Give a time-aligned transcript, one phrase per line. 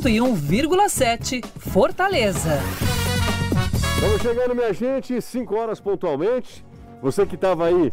[0.00, 2.60] 101,7 Fortaleza.
[3.98, 6.62] Vamos chegando, minha gente, 5 horas pontualmente.
[7.02, 7.90] Você que estava aí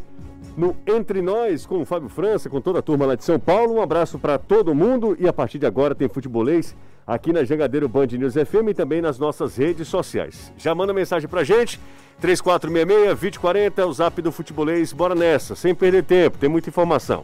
[0.57, 3.75] no Entre Nós com o Fábio França, com toda a turma lá de São Paulo,
[3.75, 6.75] um abraço para todo mundo e a partir de agora tem futebolês
[7.07, 10.51] aqui na Jangadeiro Band News FM e também nas nossas redes sociais.
[10.57, 11.79] Já manda mensagem pra gente,
[12.21, 17.23] 3466-2040, o zap do futebolês, bora nessa, sem perder tempo, tem muita informação.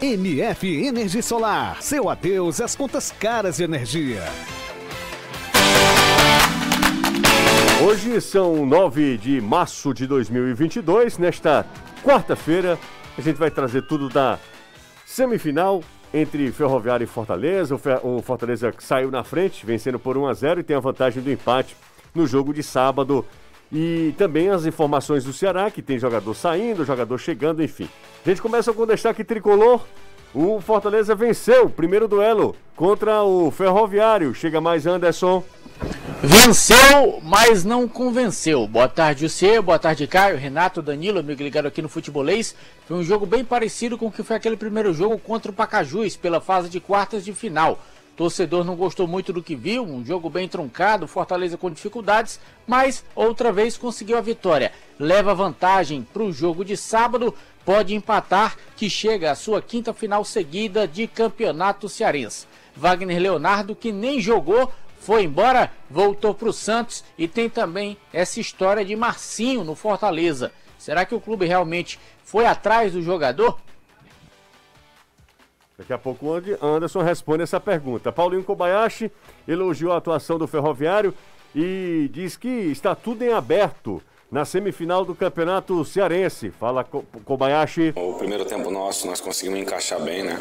[0.00, 1.82] MF Energia Solar.
[1.82, 4.22] Seu adeus às contas caras de energia.
[7.84, 11.18] Hoje são 9 de março de 2022.
[11.18, 11.66] Nesta
[12.04, 12.78] quarta-feira,
[13.18, 14.38] a gente vai trazer tudo da
[15.04, 15.82] semifinal
[16.12, 17.74] entre Ferroviária e Fortaleza.
[18.02, 21.30] O Fortaleza saiu na frente, vencendo por 1 a 0 e tem a vantagem do
[21.32, 21.76] empate
[22.14, 23.24] no jogo de sábado.
[23.72, 27.88] E também as informações do Ceará, que tem jogador saindo, jogador chegando, enfim.
[28.24, 29.80] A gente começa com o destaque tricolor.
[30.34, 34.34] O Fortaleza venceu o primeiro duelo contra o Ferroviário.
[34.34, 35.44] Chega mais Anderson.
[36.22, 38.66] Venceu, mas não convenceu.
[38.66, 39.60] Boa tarde, você.
[39.60, 42.54] Boa tarde, Caio, Renato, Danilo, amigo ligado aqui no Futebolês.
[42.86, 46.16] Foi um jogo bem parecido com o que foi aquele primeiro jogo contra o Pacajus
[46.16, 47.78] pela fase de quartas de final.
[48.16, 53.04] Torcedor não gostou muito do que viu, um jogo bem truncado, Fortaleza com dificuldades, mas
[53.14, 54.72] outra vez conseguiu a vitória.
[54.98, 60.24] Leva vantagem para o jogo de sábado, pode empatar, que chega à sua quinta final
[60.24, 62.46] seguida de campeonato cearense.
[62.76, 68.40] Wagner Leonardo, que nem jogou, foi embora, voltou para o Santos e tem também essa
[68.40, 70.52] história de Marcinho no Fortaleza.
[70.78, 73.58] Será que o clube realmente foi atrás do jogador?
[75.76, 78.12] Daqui a pouco o Anderson responde essa pergunta.
[78.12, 79.10] Paulinho Kobayashi
[79.46, 81.12] elogiou a atuação do Ferroviário
[81.54, 86.50] e diz que está tudo em aberto na semifinal do Campeonato Cearense.
[86.50, 87.92] Fala Kobayashi.
[87.96, 90.38] O primeiro tempo nosso nós conseguimos encaixar bem, né?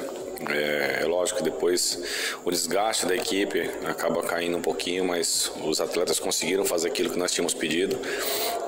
[0.50, 5.80] É, é, lógico que depois o desgaste da equipe acaba caindo um pouquinho, mas os
[5.80, 7.98] atletas conseguiram fazer aquilo que nós tínhamos pedido.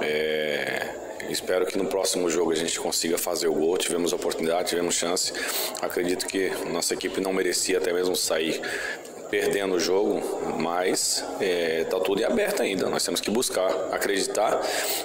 [0.01, 0.95] É,
[1.29, 3.77] Espero que no próximo jogo a gente consiga fazer o gol.
[3.77, 5.33] Tivemos oportunidade, tivemos chance.
[5.81, 8.61] Acredito que nossa equipe não merecia até mesmo sair
[9.29, 10.21] perdendo o jogo,
[10.59, 12.89] mas está é, tá tudo em aberto ainda.
[12.89, 14.61] Nós temos que buscar, acreditar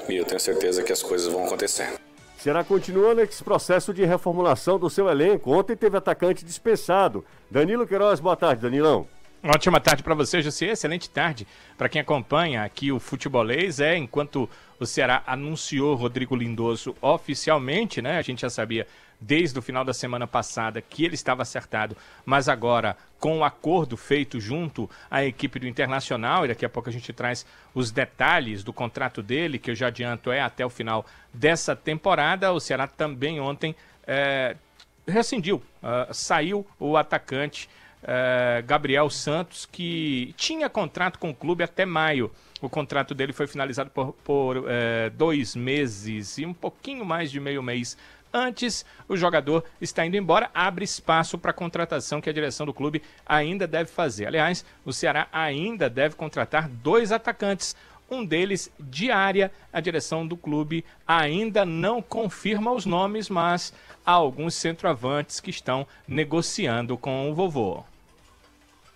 [0.09, 1.95] e eu tenho certeza que as coisas vão acontecer.
[2.39, 5.51] Será continua nesse processo de reformulação do seu elenco.
[5.53, 7.25] Ontem teve atacante dispensado.
[7.51, 9.07] Danilo Queiroz, boa tarde, Danilão.
[9.43, 10.67] Ótima tarde para você, José.
[10.67, 11.47] Excelente tarde
[11.79, 13.81] para quem acompanha aqui o Futebolês.
[13.81, 18.19] É, enquanto o Ceará anunciou Rodrigo Lindoso oficialmente, né?
[18.19, 18.87] A gente já sabia
[19.19, 23.97] desde o final da semana passada que ele estava acertado, mas agora com o acordo
[23.97, 28.63] feito junto à equipe do Internacional, e daqui a pouco a gente traz os detalhes
[28.63, 32.53] do contrato dele, que eu já adianto é até o final dessa temporada.
[32.53, 33.75] O Ceará também ontem
[34.07, 34.55] é,
[35.09, 37.71] rescindiu, uh, saiu o atacante
[38.03, 42.31] é, Gabriel Santos, que tinha contrato com o clube até maio.
[42.61, 47.41] O contrato dele foi finalizado por, por é, dois meses e um pouquinho mais de
[47.41, 47.97] meio mês
[48.33, 48.85] antes.
[49.09, 53.67] O jogador está indo embora, abre espaço para contratação que a direção do clube ainda
[53.67, 54.27] deve fazer.
[54.27, 57.75] Aliás, o Ceará ainda deve contratar dois atacantes.
[58.11, 63.73] Um deles de área, a direção do clube ainda não confirma os nomes, mas
[64.05, 67.85] há alguns centroavantes que estão negociando com o vovô.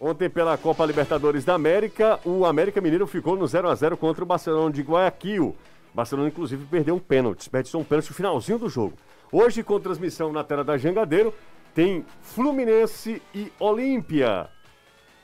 [0.00, 4.24] Ontem, pela Copa Libertadores da América, o América Mineiro ficou no 0 a 0 contra
[4.24, 5.56] o Barcelona de Guayaquil.
[5.92, 8.94] O Barcelona, inclusive, perdeu um pênalti, desperdiçou um pênalti no finalzinho do jogo.
[9.30, 11.32] Hoje, com transmissão na tela da Jangadeiro,
[11.74, 14.48] tem Fluminense e Olímpia.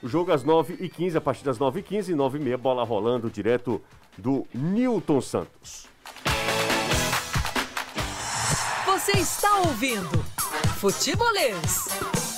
[0.02, 3.82] O jogo às 9h15, a partir das 9h15, 9h30, bola rolando direto
[4.16, 5.88] do Newton Santos.
[8.86, 10.18] Você está ouvindo
[10.78, 12.29] Futebolês.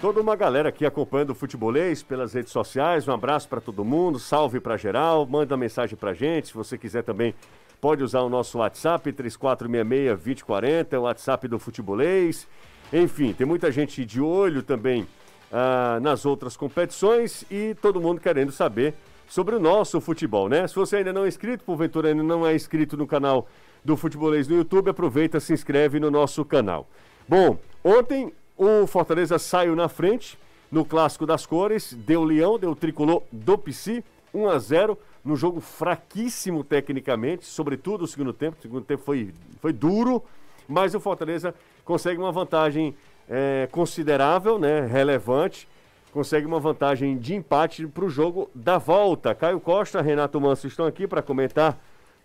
[0.00, 3.08] Toda uma galera aqui acompanhando o futebolês pelas redes sociais.
[3.08, 6.48] Um abraço para todo mundo, salve para geral, manda mensagem para gente.
[6.48, 7.34] Se você quiser também,
[7.80, 12.46] pode usar o nosso WhatsApp 3466-2040, o WhatsApp do futebolês.
[12.92, 15.04] Enfim, tem muita gente de olho também
[15.50, 18.94] ah, nas outras competições e todo mundo querendo saber
[19.26, 20.68] sobre o nosso futebol, né?
[20.68, 23.48] Se você ainda não é inscrito, porventura ainda não é inscrito no canal
[23.84, 26.88] do Futebolês no YouTube, aproveita, se inscreve no nosso canal.
[27.28, 30.36] Bom, ontem o Fortaleza saiu na frente
[30.70, 34.02] no Clássico das Cores, deu Leão, deu Tricolor do PC,
[34.34, 38.56] 1 a 0 no jogo fraquíssimo tecnicamente, sobretudo o segundo tempo.
[38.58, 40.22] O segundo tempo foi, foi duro,
[40.68, 42.94] mas o Fortaleza consegue uma vantagem
[43.28, 45.68] é, considerável, né, relevante,
[46.12, 49.34] consegue uma vantagem de empate para o jogo da volta.
[49.34, 51.78] Caio Costa, Renato Manso estão aqui para comentar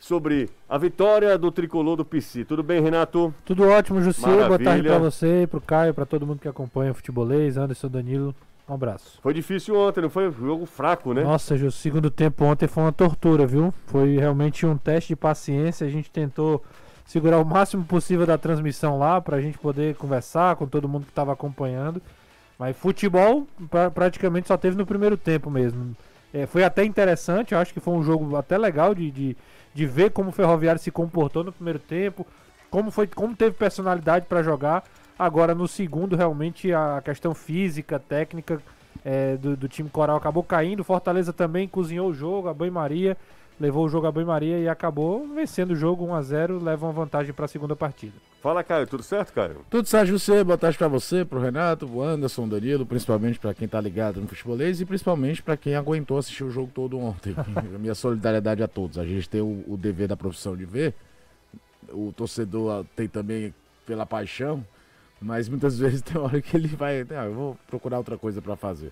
[0.03, 2.43] sobre a vitória do tricolor do PC.
[2.43, 3.33] Tudo bem, Renato?
[3.45, 4.21] Tudo ótimo, Jussi.
[4.21, 7.87] Boa tarde para você, para o Caio, para todo mundo que acompanha o futebolês, Anderson,
[7.87, 8.35] Danilo.
[8.67, 9.17] Um abraço.
[9.21, 10.27] Foi difícil ontem, não foi?
[10.27, 11.23] Um jogo fraco, né?
[11.23, 13.73] Nossa, o segundo tempo ontem foi uma tortura, viu?
[13.87, 15.87] Foi realmente um teste de paciência.
[15.87, 16.61] A gente tentou
[17.05, 21.05] segurar o máximo possível da transmissão lá para a gente poder conversar com todo mundo
[21.05, 22.01] que estava acompanhando.
[22.59, 25.95] Mas futebol pra, praticamente só teve no primeiro tempo mesmo.
[26.33, 29.37] É, foi até interessante, eu acho que foi um jogo até legal de, de
[29.73, 32.25] de ver como o Ferroviário se comportou no primeiro tempo,
[32.69, 34.83] como foi, como teve personalidade para jogar.
[35.17, 38.61] Agora no segundo realmente a questão física, técnica
[39.05, 40.83] é, do, do, time coral acabou caindo.
[40.83, 43.17] Fortaleza também cozinhou o jogo, a banho-maria,
[43.59, 46.91] levou o jogo a banho-maria e acabou vencendo o jogo 1 a 0 leva uma
[46.91, 48.13] vantagem para a segunda partida.
[48.41, 49.65] Fala, Caio, tudo certo, Caio?
[49.69, 50.43] Tudo certo, José.
[50.43, 53.79] Boa tarde para você, para o Renato, o Anderson, o Danilo, principalmente para quem está
[53.79, 57.33] ligado no futebolês e principalmente para quem aguentou assistir o jogo todo ontem.
[57.79, 58.97] minha solidariedade a todos.
[58.97, 60.93] A gente tem o, o dever da profissão de ver,
[61.89, 63.53] o torcedor tem também
[63.85, 64.65] pela paixão,
[65.21, 68.55] mas muitas vezes tem hora que ele vai, ah, eu vou procurar outra coisa para
[68.55, 68.91] fazer.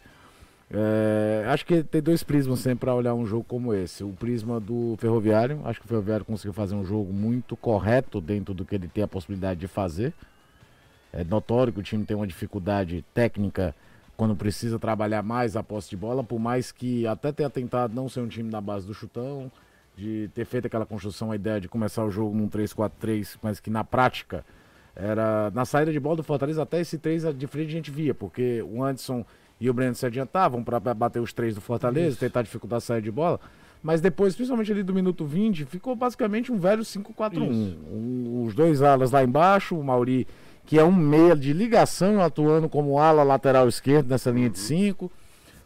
[0.74, 4.04] É, acho que tem dois prismas sempre para olhar um jogo como esse.
[4.04, 8.54] O prisma do Ferroviário, acho que o Ferroviário conseguiu fazer um jogo muito correto dentro
[8.54, 10.14] do que ele tem a possibilidade de fazer.
[11.12, 13.76] É notório que o time tem uma dificuldade técnica
[14.16, 18.08] quando precisa trabalhar mais a posse de bola, por mais que até tenha tentado não
[18.08, 19.52] ser um time na base do chutão,
[19.98, 23.70] de ter feito aquela construção, a ideia de começar o jogo num 3-4-3, mas que
[23.70, 24.46] na prática
[24.96, 28.14] era na saída de bola do Fortaleza até esse 3 de frente a gente via,
[28.14, 29.26] porque o Anderson
[29.62, 32.20] e o Breno se adiantavam para bater os três do Fortaleza, Isso.
[32.20, 33.40] tentar dificultar a saída de bola.
[33.84, 37.78] Mas depois, principalmente ali do minuto 20, ficou basicamente um velho 5-4-1.
[37.92, 40.28] Um, os dois alas lá embaixo, o Mauri,
[40.66, 45.12] que é um meia de ligação, atuando como ala lateral esquerdo nessa linha de 5,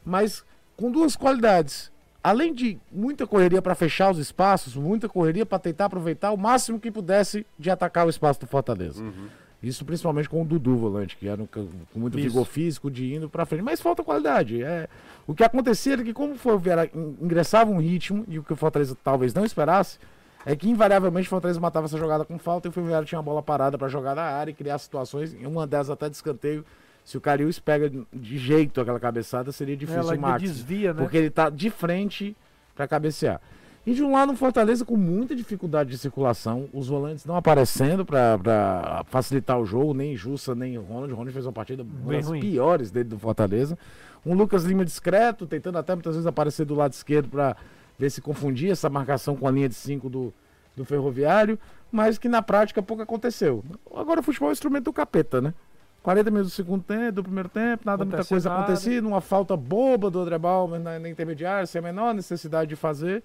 [0.03, 0.44] mas
[0.75, 1.89] com duas qualidades.
[2.21, 6.81] Além de muita correria para fechar os espaços, muita correria para tentar aproveitar o máximo
[6.81, 9.01] que pudesse de atacar o espaço do Fortaleza.
[9.01, 9.27] Uhum.
[9.65, 12.29] Isso principalmente com o Dudu, volante, que era um, com muito Isso.
[12.29, 13.63] vigor físico de indo para frente.
[13.63, 14.62] Mas falta qualidade.
[14.62, 14.88] É,
[15.25, 16.88] o que acontecia era que, como foi, era,
[17.19, 19.97] ingressava um ritmo, e o que o Fortaleza talvez não esperasse,
[20.45, 23.23] é que invariavelmente o Fortaleza matava essa jogada com falta e o Ferroviário tinha a
[23.23, 26.63] bola parada para jogar na área e criar situações, em uma delas até de escanteio.
[27.03, 30.44] Se o Carius pega de jeito aquela cabeçada, seria difícil Ela o Max.
[30.44, 31.01] desvia, né?
[31.01, 32.38] Porque ele tá de frente
[32.75, 33.41] para cabecear.
[33.85, 38.03] E de um lado, o Fortaleza com muita dificuldade de circulação, os volantes não aparecendo
[38.03, 41.13] para facilitar o jogo, nem Jussa, nem Ronald.
[41.13, 42.39] O Ronald fez uma partida Bem das ruim.
[42.39, 43.77] piores dele do Fortaleza.
[44.25, 47.55] Um Lucas Lima discreto, tentando até muitas vezes aparecer do lado esquerdo para
[47.97, 50.33] ver se confundia essa marcação com a linha de 5 do,
[50.75, 51.59] do Ferroviário,
[51.91, 53.63] mas que na prática pouco aconteceu.
[53.95, 55.53] Agora o futebol é um instrumento do capeta, né?
[56.01, 59.55] 40 minutos do segundo tempo, do primeiro tempo, nada, Acontece muita coisa acontecendo, uma falta
[59.55, 63.23] boba do André Balmer na, na intermediária, sem a menor necessidade de fazer.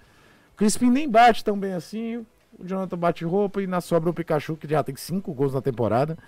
[0.61, 2.19] Crispim nem bate tão bem assim.
[2.59, 5.63] O Jonathan bate roupa e na sobra o Pikachu, que já tem 5 gols na
[5.63, 6.19] temporada.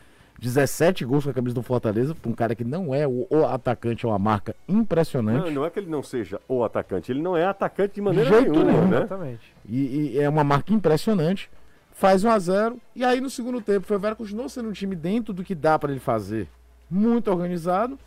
[0.41, 3.45] 17 gols com a camisa do Fortaleza, para um cara que não é o, o,
[3.45, 5.45] atacante, é uma marca impressionante.
[5.45, 8.31] Não, não, é que ele não seja o atacante, ele não é atacante de maneira
[8.31, 8.97] de nenhuma, nenhum, né?
[8.97, 9.55] Exatamente.
[9.69, 11.51] E, e, é uma marca impressionante.
[11.93, 14.97] Faz 1 a 0 e aí no segundo tempo o Ferroviário continuou sendo um time
[14.97, 16.49] dentro do que dá para ele fazer.
[16.91, 17.99] Muito organizado.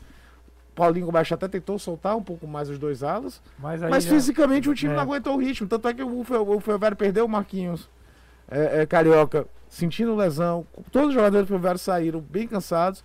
[0.75, 3.41] Paulinho Baixo até tentou soltar um pouco mais os dois alas.
[3.57, 4.09] Mas, mas já...
[4.09, 4.95] fisicamente o time é.
[4.95, 5.67] não aguentou o ritmo.
[5.67, 7.89] Tanto é que o, o Ferroviário perdeu o Marquinhos
[8.49, 10.67] é, é, Carioca sentindo lesão.
[10.91, 13.03] Todos os jogadores do Ferroviário saíram bem cansados.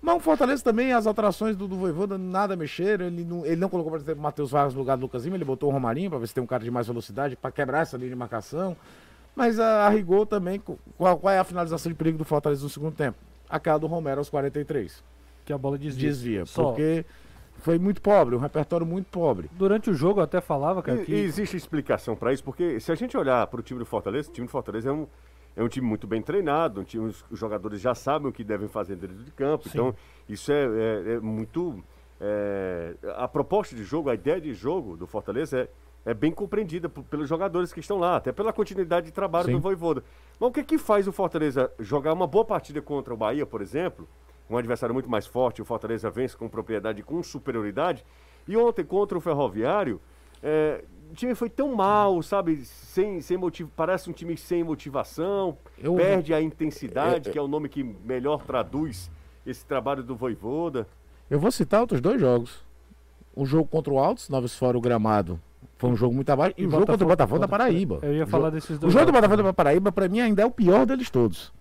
[0.00, 3.06] Mas o Fortaleza também, as alterações do, do Voivoda nada mexeram.
[3.06, 5.36] Ele não, ele não colocou, por exemplo, o Matheus Vargas no lugar do Lucas Lima,
[5.36, 7.80] ele botou o Romarinho para ver se tem um cara de mais velocidade, para quebrar
[7.80, 8.76] essa linha de marcação.
[9.34, 10.62] Mas a, a rigor também,
[10.96, 13.18] qual, qual, é a finalização de perigo do Fortaleza no segundo tempo?
[13.50, 15.02] A cara do Romero aos 43
[15.48, 16.08] que a bola desvia.
[16.10, 16.64] Desvia, Só.
[16.64, 17.06] porque
[17.56, 19.48] foi muito pobre, um repertório muito pobre.
[19.52, 21.14] Durante o jogo eu até falava, cara, e, que...
[21.14, 24.32] existe explicação para isso, porque se a gente olhar para o time do Fortaleza, o
[24.32, 25.06] time do Fortaleza é um,
[25.56, 28.68] é um time muito bem treinado, um time, os, jogadores já sabem o que devem
[28.68, 29.70] fazer dentro de campo, Sim.
[29.72, 29.94] então
[30.28, 31.82] isso é, é, é muito...
[32.20, 36.90] É, a proposta de jogo, a ideia de jogo do Fortaleza é, é bem compreendida
[36.90, 39.52] pelos jogadores que estão lá, até pela continuidade de trabalho Sim.
[39.52, 40.04] do Voivoda.
[40.38, 43.62] Mas o que, que faz o Fortaleza jogar uma boa partida contra o Bahia, por
[43.62, 44.06] exemplo,
[44.50, 48.04] um adversário muito mais forte, o Fortaleza vence com propriedade, com superioridade.
[48.46, 50.00] E ontem contra o Ferroviário,
[50.42, 52.64] é, o time foi tão mal, sabe?
[52.64, 57.32] Sem, sem motivo, parece um time sem motivação, Eu- perde a intensidade, É, é.
[57.32, 59.10] que é o nome que melhor traduz
[59.46, 60.86] esse trabalho do Voivoda.
[61.30, 62.66] Eu vou citar outros dois jogos.
[63.36, 65.38] O jogo contra o Altos, Novos Fora o Gramado.
[65.76, 66.54] Foi um jogo muito abaixo.
[66.58, 68.00] E, o jogo contra o Botafogo da Paraíba.
[68.02, 68.92] Eu ia O falar jogo- desses O dois.
[68.92, 69.12] jogo do.
[69.12, 71.52] Botafogo da Paraíba, pra mim, ainda é o pior deles todos.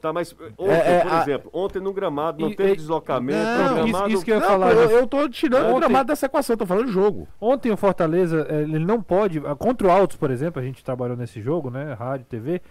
[0.00, 2.76] Tá, mas ontem, É, é, por a- exemplo, ontem no gramado não E- teve e-
[2.76, 4.08] deslocamento, Não, o isso- gramado...
[4.14, 4.72] isso que eu ia Não, falar.
[4.72, 7.28] eu, eu tô tirando Ontem- o gramado dessa equação, tô falando do jogo.
[7.38, 9.42] Ontem o Fortaleza, eh, ele não pode.
[9.44, 11.92] ah, Contra o Altos, por exemplo, a gente trabalhou nesse jogo, né?
[11.92, 12.62] Rádio, TV.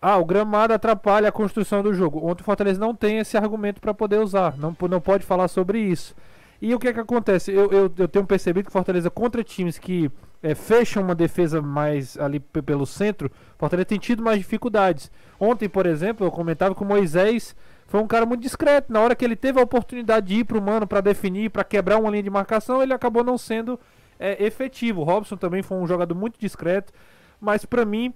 [0.00, 2.24] Ah, o gramado atrapalha a construção do jogo.
[2.24, 4.54] Ontem o Fortaleza não tem esse argumento para poder usar.
[4.56, 6.14] Não, não pode falar sobre isso.
[6.60, 7.50] E o que é que acontece?
[7.50, 10.08] Eu, eu, eu tenho percebido que o Fortaleza, contra times que
[10.42, 15.10] eh, fecham uma defesa mais ali pe- pelo centro, o Fortaleza tem tido mais dificuldades.
[15.38, 17.54] Ontem, por exemplo, eu comentava que o Moisés
[17.86, 18.92] foi um cara muito discreto.
[18.92, 21.98] Na hora que ele teve a oportunidade de ir pro mano para definir, para quebrar
[21.98, 23.78] uma linha de marcação, ele acabou não sendo
[24.18, 25.00] é, efetivo.
[25.02, 26.92] O Robson também foi um jogador muito discreto,
[27.40, 28.12] mas para mim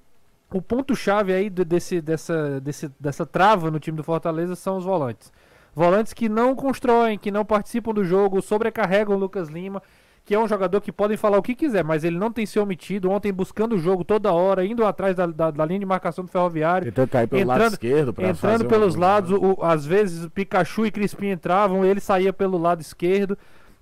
[0.52, 4.76] o ponto chave aí de- desse, dessa, desse, dessa trava no time do Fortaleza são
[4.78, 5.32] os volantes.
[5.74, 9.82] Volantes que não constroem, que não participam do jogo, sobrecarregam o Lucas Lima,
[10.26, 12.58] que é um jogador que podem falar o que quiser, mas ele não tem se
[12.58, 13.08] omitido.
[13.10, 16.30] Ontem buscando o jogo toda hora, indo atrás da, da- da linha de marcação do
[16.30, 16.86] Ferroviário.
[16.86, 18.12] Tentando cair pelo lado Entrando- esquerdo.
[18.12, 22.32] Pra fazer Entrando pelos lados, o- às vezes o Pikachu e Crispim entravam, ele saía
[22.32, 23.38] pelo lado esquerdo.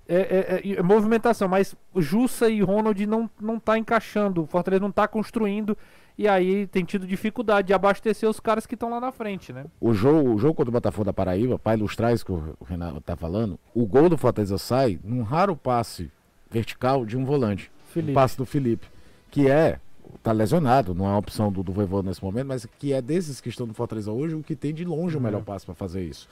[0.07, 4.83] É, é- é- é movimentação, mas Jussa e Ronald não, não tá encaixando, o Fortaleza
[4.83, 5.75] não tá construindo,
[6.15, 9.65] e aí tem tido dificuldade de abastecer os caras que estão lá na frente, né?
[9.81, 12.63] O jogo, o jogo contra o Botafogo da Paraíba, para ilustrar isso que o o
[12.63, 16.11] Renato tá falando, o gol do Fortaleza sai num raro passe
[16.49, 17.71] vertical de um volante.
[17.91, 18.11] Felipe.
[18.11, 18.87] Um passe do Felipe,
[19.31, 19.79] que é
[20.23, 23.39] tá lesionado, não é uma opção do, do Voivoda nesse momento, mas que é desses
[23.41, 26.03] que estão no Fortaleza hoje o que tem de longe o melhor passe para fazer
[26.03, 26.27] isso.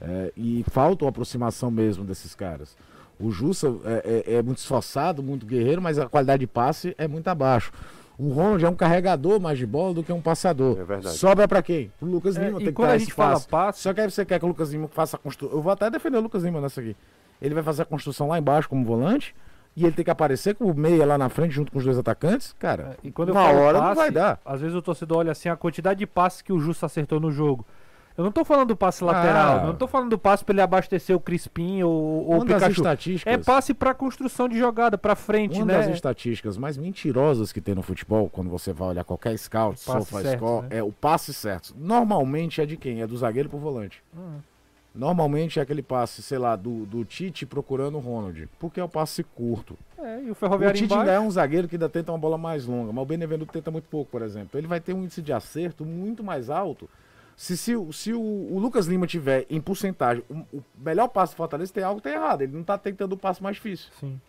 [0.00, 2.76] É, e falta uma aproximação mesmo desses caras.
[3.18, 7.06] O Jussa é, é- é muito esforçado, muito guerreiro, mas a qualidade de passe é
[7.06, 7.72] muito abaixo.
[8.18, 10.78] O Ronald é um carregador mais de bola do que um passador.
[10.78, 11.16] É verdade.
[11.16, 11.90] Sobra para quem?
[12.00, 13.48] O Lucas É, Lima tem que quando dar a gente fala passe.
[13.48, 15.56] passe- Só que aí você quer que o Lucas Lima faça a construção.
[15.56, 16.96] Eu vou até defender o Lucas Lima nessa aqui.
[17.42, 19.34] Ele vai fazer a construção lá embaixo como volante
[19.76, 21.98] e ele tem que aparecer com o meia lá na frente junto com os dois
[21.98, 22.54] atacantes.
[22.58, 24.40] Cara, E quando uma hora passe, não vai dar.
[24.44, 27.30] Às vezes o torcedor olha assim a quantidade de passes que o Justo acertou no
[27.30, 27.66] jogo.
[28.16, 29.60] Eu não tô falando do passe lateral, Ah.
[29.62, 32.44] eu não tô falando do passe para ele abastecer o Crispim ou, ou o Uma
[32.44, 32.80] das Pikachu.
[32.80, 33.34] estatísticas.
[33.34, 35.78] É passe para construção de jogada, para frente, Uma né?
[35.78, 40.04] das estatísticas mais mentirosas que tem no futebol, quando você vai olhar qualquer scout, certo,
[40.04, 40.78] score, né?
[40.78, 41.74] é o passe certo.
[41.76, 43.02] Normalmente é de quem?
[43.02, 44.00] É do zagueiro pro volante.
[44.16, 44.38] Hum.
[44.94, 48.48] Normalmente é aquele passe, sei lá, do, do Tite procurando o Ronald.
[48.60, 49.76] Porque é o passe curto.
[49.98, 51.00] É, e o O Ferroviário Tite embaixo.
[51.10, 53.70] ainda é um zagueiro que ainda tenta uma bola mais longa, mas o Benevenuto tenta
[53.72, 54.58] muito pouco, por exemplo.
[54.58, 56.88] Ele vai ter um índice de acerto muito mais alto.
[57.36, 61.32] Se, se, o- se o, o Lucas Lima tiver em porcentagem, o, o melhor passe
[61.34, 62.42] do Fortaleza tem algo que tá errado.
[62.42, 63.90] Ele não tá tentando o passe mais difícil.
[63.98, 64.20] Sim.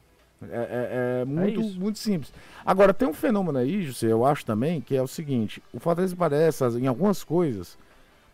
[0.50, 1.80] É, é- é muito, isso.
[1.80, 2.34] muito simples.
[2.66, 6.16] Agora, tem um fenômeno aí, José, eu acho também, que é o seguinte: o Fortaleza
[6.16, 7.78] parece, em algumas coisas,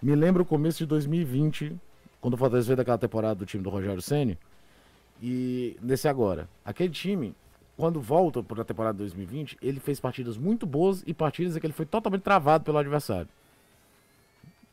[0.01, 1.75] me lembra o começo de 2020,
[2.21, 4.37] quando o Fortaleza veio daquela temporada do time do Rogério Ceni
[5.21, 6.47] e nesse agora.
[6.63, 7.35] Aquele time,
[7.75, 11.59] quando volta para a temporada de 2020, ele fez partidas muito boas e partidas em
[11.59, 13.27] que ele foi totalmente travado pelo adversário.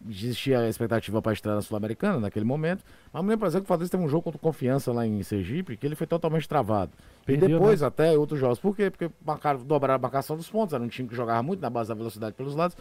[0.09, 3.67] Existia a expectativa para estrear na Sul-Americana naquele momento, mas me lembro, por exemplo, que
[3.67, 6.93] o Fortaleza teve um jogo contra Confiança lá em Sergipe, que ele foi totalmente travado.
[7.27, 8.61] Perdeu, e depois até outros jogos.
[8.61, 8.91] Por quê?
[8.91, 11.89] Porque marcaram, dobraram a marcação dos pontos, era um time que jogava muito na base
[11.89, 12.77] da velocidade pelos lados.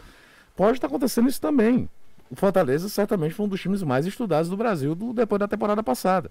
[0.54, 1.88] Pode estar acontecendo isso também.
[2.30, 5.82] O Fortaleza certamente foi um dos times mais estudados do Brasil do- depois da temporada
[5.82, 6.30] passada.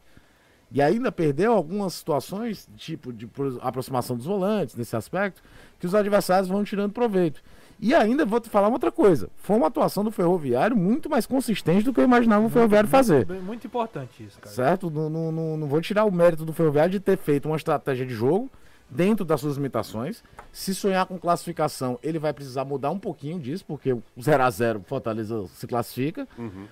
[0.71, 5.41] E ainda perdeu algumas situações, tipo de pro- aproximação dos volantes, nesse aspecto,
[5.79, 7.41] que os adversários vão tirando proveito.
[7.79, 11.25] E ainda vou te falar uma outra coisa: foi uma atuação do Ferroviário muito mais
[11.25, 13.25] consistente do que eu imaginava o Ferroviário fazer.
[13.25, 14.53] Muito, muito importante isso, cara.
[14.53, 14.89] Certo?
[14.91, 18.05] Não, não, não, não vou tirar o mérito do Ferroviário de ter feito uma estratégia
[18.05, 18.49] de jogo
[18.89, 20.23] dentro das suas limitações.
[20.51, 25.45] Se sonhar com classificação, ele vai precisar mudar um pouquinho disso, porque o 0x0 Fortaleza
[25.47, 26.27] se classifica.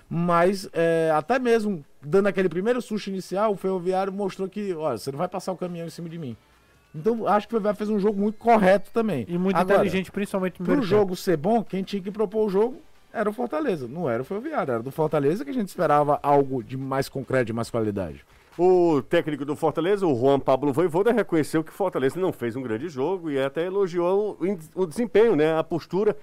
[0.08, 5.10] Mas é, até mesmo dando aquele primeiro susto inicial, o Ferroviário mostrou que, olha, você
[5.10, 6.36] não vai passar o caminhão em cima de mim.
[6.94, 9.26] Então, acho que o Ferroviário fez um jogo muito correto também.
[9.28, 10.88] E muito Agora, inteligente, principalmente no primeiro tempo.
[10.88, 12.80] jogo ser bom, quem tinha que propor o jogo
[13.12, 13.86] era o Fortaleza.
[13.86, 17.46] Não era o Ferroviário, era do Fortaleza que a gente esperava algo de mais concreto,
[17.46, 18.24] de mais qualidade.
[18.58, 22.62] O técnico do Fortaleza, o Juan Pablo Voivoda, reconheceu que o Fortaleza não fez um
[22.62, 24.38] grande jogo e até elogiou
[24.74, 26.16] o, desempenho, né, a postura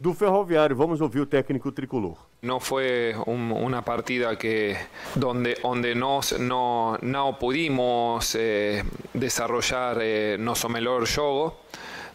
[0.00, 0.74] do Ferroviário.
[0.74, 2.16] Vamos ouvir o técnico tricolor.
[2.60, 4.76] Fue un- una partida que
[5.14, 8.82] donde, donde nos, no, no pudimos eh,
[9.14, 11.54] desarrollar eh, nuestro melhor jogo.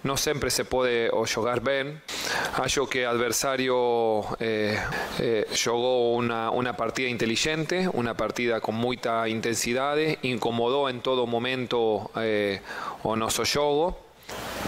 [0.03, 2.01] No sempre se pode o jogar bem.
[2.57, 4.79] Acho que o adversario eh,
[5.19, 5.45] eh,
[6.75, 12.61] partida inteligente, una partida con mucha intensidad, incomodó en todo momento eh,
[13.03, 14.10] o nosso jogo.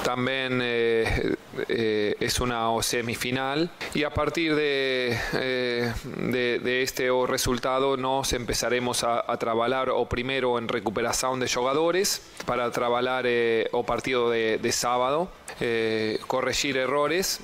[0.04, 1.36] También eh,
[1.70, 9.04] eh, es una semifinal y a partir de, eh, de, de este resultado nos empezaremos
[9.04, 14.58] a, a, trabajar o primero en recuperación de jugadores para trabajar eh, o partido de,
[14.58, 15.30] de sábado,
[15.60, 17.40] eh, corregir errores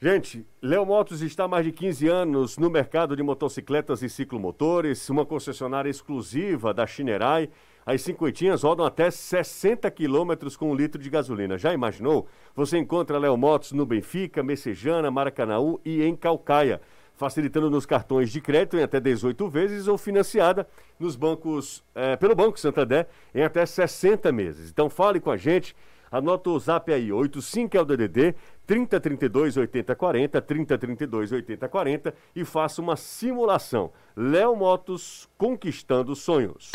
[0.00, 5.10] Gente, Léo Motos está há mais de 15 anos no mercado de motocicletas e ciclomotores,
[5.10, 7.50] uma concessionária exclusiva da Chinerai.
[7.88, 11.56] As cinquentinhas rodam até 60 quilômetros com um litro de gasolina.
[11.56, 12.28] Já imaginou?
[12.54, 16.82] Você encontra Léo Motos no Benfica, Messejana, Maracanaú e em Calcaia,
[17.14, 20.68] facilitando nos cartões de crédito em até 18 vezes ou financiada
[21.00, 24.68] nos bancos, é, pelo Banco Santander em até 60 meses.
[24.68, 25.74] Então fale com a gente.
[26.10, 28.34] Anota o zap aí, 85 é o DDD
[28.66, 33.90] 3032 8040, 3032 8040 e faça uma simulação.
[34.16, 36.72] Léo Motos conquistando sonhos.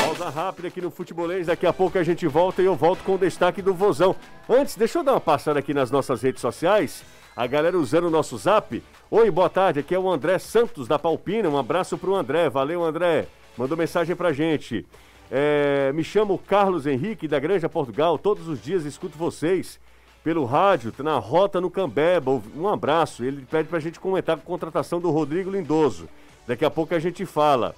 [0.00, 3.14] Pausa rápida aqui no Futebolês, daqui a pouco a gente volta e eu volto com
[3.14, 4.14] o destaque do Vozão.
[4.48, 7.04] Antes, deixa eu dar uma passada aqui nas nossas redes sociais.
[7.36, 8.80] A galera usando o nosso zap.
[9.10, 11.48] Oi, boa tarde, aqui é o André Santos da Palpina.
[11.48, 13.26] Um abraço pro André, valeu André.
[13.58, 14.86] Mandou mensagem pra gente.
[15.30, 18.18] É, me chamo Carlos Henrique da Granja Portugal.
[18.18, 19.80] Todos os dias escuto vocês
[20.22, 22.42] pelo rádio, na rota no Cambeba.
[22.56, 23.24] Um abraço.
[23.24, 26.08] Ele pede pra gente comentar a contratação do Rodrigo Lindoso.
[26.46, 27.74] Daqui a pouco a gente fala.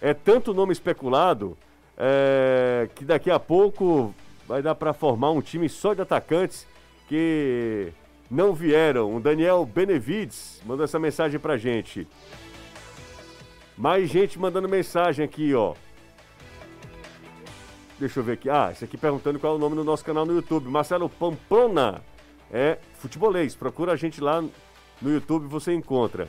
[0.00, 1.56] É tanto nome especulado
[1.96, 4.14] é, que daqui a pouco
[4.48, 6.66] vai dar para formar um time só de atacantes
[7.08, 7.92] que
[8.30, 9.14] não vieram.
[9.14, 12.06] O Daniel Benevides mandou essa mensagem pra gente.
[13.76, 15.74] Mais gente mandando mensagem aqui, ó.
[18.02, 18.50] Deixa eu ver aqui.
[18.50, 20.68] Ah, esse aqui perguntando qual é o nome do nosso canal no YouTube.
[20.68, 22.02] Marcelo Pamplona
[22.52, 23.54] é futebolês.
[23.54, 24.42] Procura a gente lá
[25.00, 26.28] no YouTube, você encontra.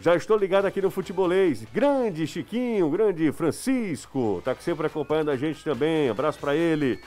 [0.00, 1.64] Já estou ligado aqui no Futebolês.
[1.74, 4.40] Grande Chiquinho, grande Francisco.
[4.44, 6.08] Tá sempre acompanhando a gente também.
[6.08, 7.00] Abraço para ele.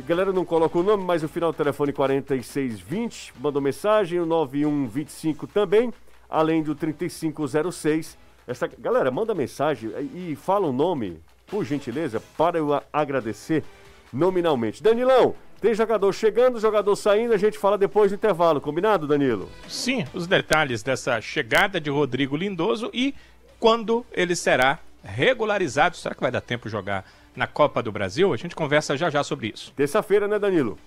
[0.00, 5.46] Galera não coloca o nome, mas o final do telefone 4620 mandou mensagem, o 9125
[5.46, 5.94] também,
[6.28, 8.18] além do 3506.
[8.48, 13.64] Essa galera manda mensagem e fala o nome por gentileza, para eu agradecer
[14.12, 14.82] nominalmente.
[14.82, 19.48] Danilão, tem jogador chegando, jogador saindo, a gente fala depois do intervalo, combinado, Danilo?
[19.68, 23.14] Sim, os detalhes dessa chegada de Rodrigo Lindoso e
[23.58, 25.96] quando ele será regularizado.
[25.96, 27.04] Será que vai dar tempo jogar
[27.36, 28.32] na Copa do Brasil?
[28.32, 29.72] A gente conversa já já sobre isso.
[29.76, 30.78] Terça-feira, né, Danilo?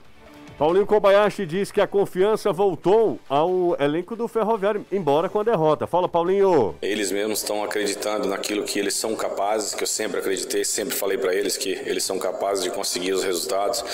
[0.60, 5.88] Paulinho Kobayashi diz que a confiança voltou ao elenco do Ferroviário, embora com a derrota.
[5.88, 6.76] Fala, Paulinho.
[6.82, 11.18] Eles mesmos estão acreditando naquilo que eles são capazes, que eu sempre acreditei, sempre falei
[11.18, 13.86] para eles que eles são capazes de conseguir os resultados.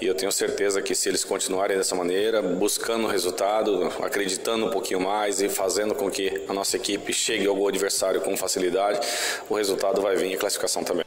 [0.00, 4.70] E eu tenho certeza que se eles continuarem dessa maneira, buscando o resultado, acreditando um
[4.70, 9.00] pouquinho mais e fazendo com que a nossa equipe chegue ao gol adversário com facilidade,
[9.50, 11.04] o resultado vai vir e a classificação também.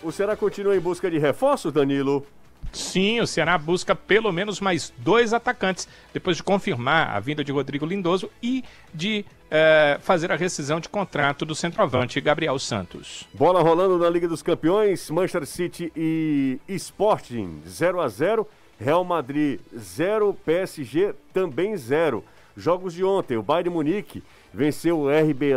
[0.00, 2.24] O Ceará continua em busca de reforços, Danilo?
[2.72, 7.52] Sim, o Ceará busca pelo menos mais dois atacantes, depois de confirmar a vinda de
[7.52, 13.28] Rodrigo Lindoso e de eh, fazer a rescisão de contrato do centroavante Gabriel Santos.
[13.34, 18.48] Bola rolando na Liga dos Campeões, Manchester City e Sporting 0 a 0
[18.82, 22.24] Real Madrid 0, PSG também 0.
[22.56, 24.22] Jogos de ontem, o Bayern Munique
[24.52, 25.52] venceu o RB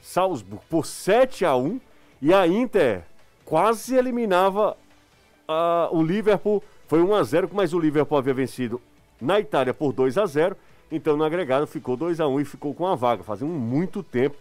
[0.00, 1.80] Salzburg por 7 a 1
[2.22, 3.02] e a Inter
[3.44, 4.76] quase eliminava
[5.48, 6.62] uh, o Liverpool.
[6.86, 8.80] Foi 1 a 0 mas o Liverpool havia vencido
[9.20, 10.56] na Itália por 2 a 0
[10.90, 13.22] então no agregado ficou 2 a 1 e ficou com a vaga.
[13.22, 14.36] Fazia muito tempo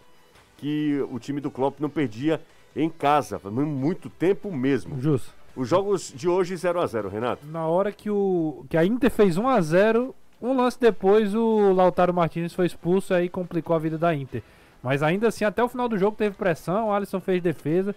[0.58, 2.41] que o time do Klopp não perdia
[2.76, 5.00] em casa, muito tempo mesmo.
[5.02, 5.34] Justo.
[5.56, 7.46] Os jogos de hoje 0 a 0 Renato.
[7.48, 11.74] Na hora que, o, que a Inter fez 1 a 0 um lance depois o
[11.74, 14.43] Lautaro Martinez foi expulso e aí complicou a vida da Inter.
[14.84, 17.96] Mas ainda assim, até o final do jogo teve pressão, o Alisson fez defesa.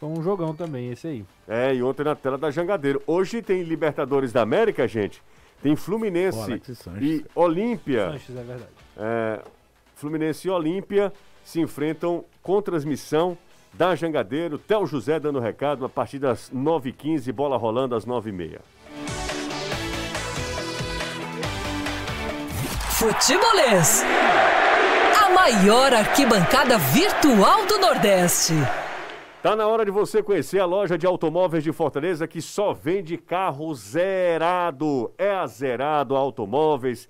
[0.00, 1.24] Foi um jogão também esse aí.
[1.46, 3.02] É, e ontem na tela da Jangadeiro.
[3.06, 5.22] Hoje tem Libertadores da América, gente.
[5.62, 6.58] Tem Fluminense
[6.98, 8.12] e Olímpia.
[8.12, 8.70] Sanches, é verdade.
[8.96, 9.40] É,
[9.94, 11.12] Fluminense e Olímpia
[11.44, 13.36] se enfrentam com transmissão
[13.74, 14.56] da Jangadeiro.
[14.56, 18.58] Theo José dando recado a partir das 9h15, bola rolando às 9h30.
[22.92, 24.02] Futebolês.
[25.22, 28.54] A maior arquibancada virtual do Nordeste.
[29.42, 33.16] Tá na hora de você conhecer a loja de automóveis de Fortaleza que só vende
[33.16, 35.10] carro zerado.
[35.16, 37.08] É a Zerado Automóveis,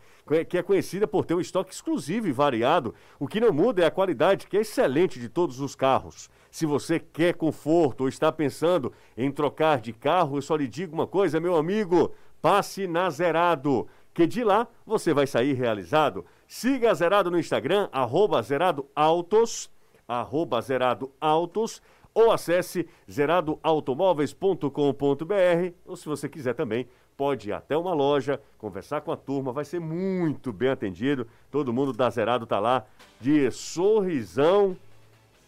[0.48, 2.94] que é conhecida por ter um estoque exclusivo e variado.
[3.18, 6.30] O que não muda é a qualidade, que é excelente de todos os carros.
[6.52, 10.94] Se você quer conforto ou está pensando em trocar de carro, eu só lhe digo
[10.94, 16.24] uma coisa, meu amigo: passe na Zerado, que de lá você vai sair realizado.
[16.46, 19.68] Siga a Zerado no Instagram, arroba Zerado Autos,
[20.06, 21.82] arroba Zerado Autos
[22.14, 29.12] ou acesse zeradoautomóveis.com.br ou se você quiser também, pode ir até uma loja, conversar com
[29.12, 31.26] a turma, vai ser muito bem atendido.
[31.50, 32.84] Todo mundo da Zerado tá lá
[33.20, 34.76] de sorrisão,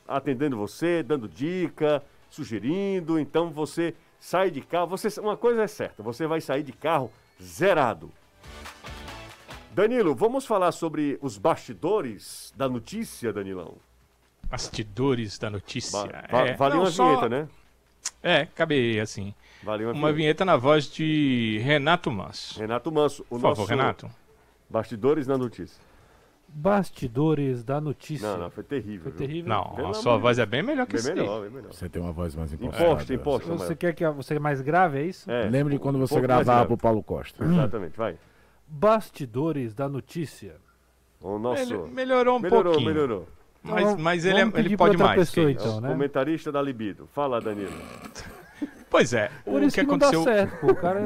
[0.07, 3.18] atendendo você, dando dica, sugerindo.
[3.18, 7.11] Então você sai de carro, você uma coisa é certa, você vai sair de carro
[7.42, 8.11] zerado.
[9.72, 13.79] Danilo, vamos falar sobre os bastidores da notícia, Danilão
[14.53, 15.99] bastidores da notícia.
[16.31, 17.09] Va é, vale não, uma só...
[17.09, 17.49] vinheta, né?
[18.23, 19.35] É, cabe assim.
[19.62, 20.17] Vale uma, uma vinheta.
[20.17, 20.45] vinheta.
[20.45, 22.61] na voz de Renato Manso.
[22.61, 23.62] Renato Manso, o Por nosso...
[23.62, 24.11] favor, Renato.
[24.69, 25.81] Bastidores da notícia.
[26.49, 28.29] Bastidores da notícia.
[28.29, 29.05] Não, não, foi terrível.
[29.05, 29.49] Foi terrível.
[29.49, 31.73] Não, Pelo a sua voz é bem melhor que bem melhor, bem melhor.
[31.73, 32.83] Você tem uma voz mais importante.
[32.83, 33.57] Imposta, imposta.
[33.57, 35.31] Você quer que você é mais grave, é isso?
[35.31, 35.49] É.
[35.49, 37.43] Lembre de quando você gravava pro Paulo Costa.
[37.43, 38.19] Exatamente, vai.
[38.67, 40.57] Bastidores da notícia.
[41.23, 41.62] O nosso...
[41.62, 42.88] Ele melhorou um melhorou, pouquinho.
[42.88, 43.42] Melhorou, melhorou.
[43.62, 45.31] Mas, mas ele, é, ele pode mais.
[45.31, 45.88] Pessoa, então, né?
[45.88, 47.09] Comentarista da Libido.
[47.12, 47.72] Fala, Danilo.
[48.92, 49.31] Pois é.
[49.42, 50.18] Por o isso que, que aconteceu...
[50.18, 50.66] não dá certo, pô.
[50.66, 51.01] O cara...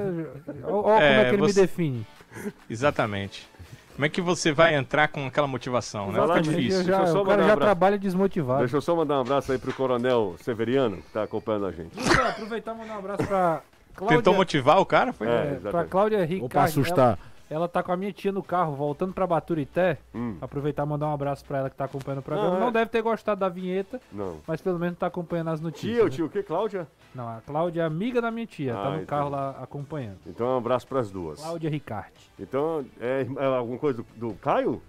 [0.65, 1.61] Olha é, como é que ele você...
[1.61, 2.07] me define.
[2.69, 3.49] Exatamente.
[3.95, 6.21] Como é que você vai entrar com aquela motivação, né?
[6.21, 6.83] Fica difícil.
[6.83, 8.59] Já, o cara já um trabalha desmotivado.
[8.59, 11.97] Deixa eu só mandar um abraço aí pro Coronel Severiano, que tá acompanhando a gente.
[11.97, 13.63] Então, aproveitar e mandar um abraço pra
[13.95, 14.19] Cláudia...
[14.19, 15.13] Tentou motivar o cara?
[15.13, 15.27] Foi?
[15.27, 16.43] É, é pra Cláudia Ricardo.
[16.43, 17.07] Ou pra assustar.
[17.07, 17.19] Ela...
[17.49, 19.99] Ela tá com a minha tia no carro, voltando pra Baturité.
[20.15, 20.37] Hum.
[20.41, 22.51] Aproveitar e mandar um abraço pra ela que tá acompanhando o programa.
[22.53, 22.73] Não, não é...
[22.73, 24.41] deve ter gostado da vinheta, não.
[24.47, 25.95] mas pelo menos tá acompanhando as notícias.
[25.95, 26.43] Tia, o tio o quê?
[26.43, 26.89] Cláudia?
[27.15, 29.07] Não, a Cláudia é amiga da minha tia, ah, tá no então.
[29.07, 30.19] carro lá acompanhando.
[30.27, 31.41] Então um abraço pras duas.
[31.41, 32.33] Cláudia Ricardi.
[32.39, 34.83] Então, é, é alguma coisa do, do, Caio?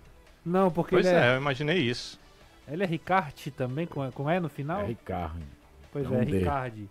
[0.44, 1.28] Não, porque pois ele é...
[1.28, 1.34] é...
[1.36, 2.20] eu imaginei isso.
[2.68, 4.82] Ele é Ricardi também, com, com E no final?
[4.82, 5.46] É Ricardi.
[5.92, 6.90] Pois é, é Ricardi.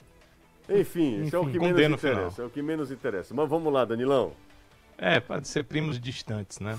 [0.68, 2.42] Enfim, Enfim, esse é o que menos interessa.
[2.42, 3.34] É o que menos interessa.
[3.34, 4.32] Mas vamos lá, Danilão.
[4.98, 6.78] É, pode ser primos distantes, né?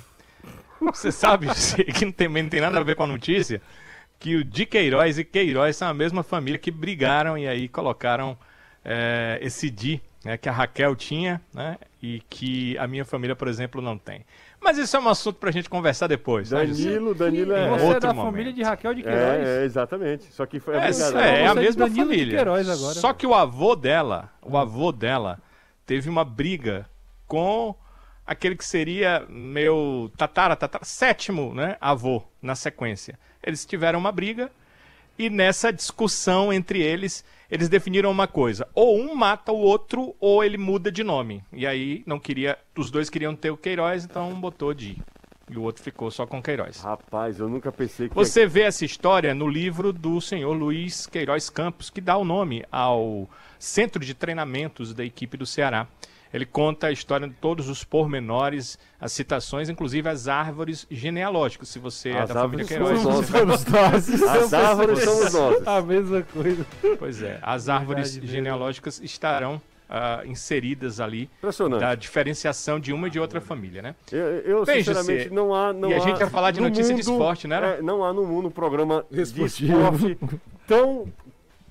[0.82, 1.48] Você sabe
[1.94, 3.62] que não tem, não tem nada a ver com a notícia,
[4.20, 8.38] que o de Queiroz e Queiroz são a mesma família que brigaram e aí colocaram
[8.84, 13.48] é, esse Di, né, que a Raquel tinha, né, e que a minha família, por
[13.48, 14.26] exemplo, não tem.
[14.60, 16.52] Mas isso é um assunto pra gente conversar depois.
[16.52, 18.32] Né, Danilo, né, Danilo é Você outro é da momento.
[18.32, 19.48] família de Raquel de Queiroz.
[19.48, 20.34] É, é exatamente.
[20.34, 22.42] Só que foi é, é, é a mesma família.
[22.42, 22.64] Agora,
[22.96, 25.40] Só que o avô dela, o avô dela
[25.86, 26.90] teve uma briga
[27.28, 27.76] com
[28.28, 33.18] aquele que seria meu tatara, tatara, sétimo né, avô na sequência.
[33.42, 34.52] Eles tiveram uma briga
[35.18, 40.44] e nessa discussão entre eles, eles definiram uma coisa: ou um mata o outro, ou
[40.44, 41.44] ele muda de nome.
[41.52, 45.02] E aí não queria, os dois queriam ter o Queiroz, então um botou de.
[45.50, 46.82] E o outro ficou só com Queiroz.
[46.82, 48.16] Rapaz, eu nunca pensei que.
[48.16, 52.66] Você vê essa história no livro do senhor Luiz Queiroz Campos, que dá o nome
[52.70, 55.88] ao centro de treinamentos da equipe do Ceará.
[56.34, 61.70] Ele conta a história de todos os pormenores, as citações, inclusive as árvores genealógicas.
[61.70, 63.00] Se você é as é da família Queiroz.
[63.02, 63.30] Somos
[63.66, 63.66] nós.
[64.24, 65.68] As árvores somos nós.
[65.68, 66.66] A mesma coisa.
[67.00, 69.06] Pois é, as árvores Verdade genealógicas mesmo.
[69.06, 71.80] estarão ah, inseridas ali Impressionante.
[71.80, 73.96] da diferenciação de uma e de outra família, né?
[74.12, 75.72] Eu, eu, Bem, sinceramente, José, não há.
[75.72, 77.82] Não e a há gente ia falar de no notícia de mundo- esporte, né, é,
[77.82, 79.74] não há no mundo um programa de Esportivo.
[79.74, 80.18] esporte
[80.68, 81.06] tão,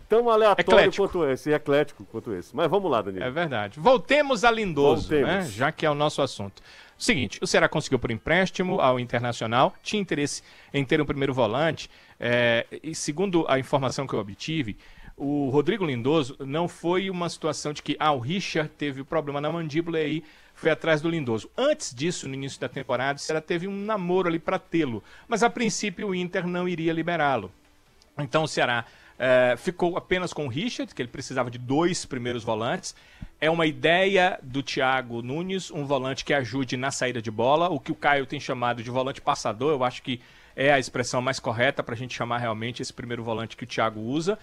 [0.09, 1.09] tão aleatório Eclético.
[1.09, 2.55] quanto esse, e eclético quanto esse.
[2.55, 3.25] Mas vamos lá, Danilo.
[3.25, 3.79] É verdade.
[3.79, 5.29] Voltemos a Lindoso, Voltemos.
[5.29, 5.43] né?
[5.45, 6.63] já que é o nosso assunto.
[6.99, 10.43] Seguinte, o Ceará conseguiu por empréstimo ao Internacional, tinha interesse
[10.73, 14.79] em ter um primeiro volante, é, e segundo a informação que eu obtive,
[15.17, 19.51] o Rodrigo Lindoso não foi uma situação de que ah, o Richard teve problema na
[19.51, 21.51] mandíbula e aí foi atrás do Lindoso.
[21.57, 25.43] Antes disso, no início da temporada, o Ceará teve um namoro ali para tê-lo, mas
[25.43, 27.51] a princípio o Inter não iria liberá-lo.
[28.19, 28.85] Então o Ceará
[29.19, 32.95] eh, ficou apenas com o Richard, que ele precisava de dois primeiros volantes.
[33.41, 37.81] É uma ideia do Thiago Nunes, um volante que ajude na saída de bola, o
[37.81, 40.21] que o Caio tem chamado de volante passador, eu acho que
[40.55, 43.67] é a expressão mais correta para a gente chamar realmente esse primeiro volante que o
[43.67, 44.39] Thiago usa.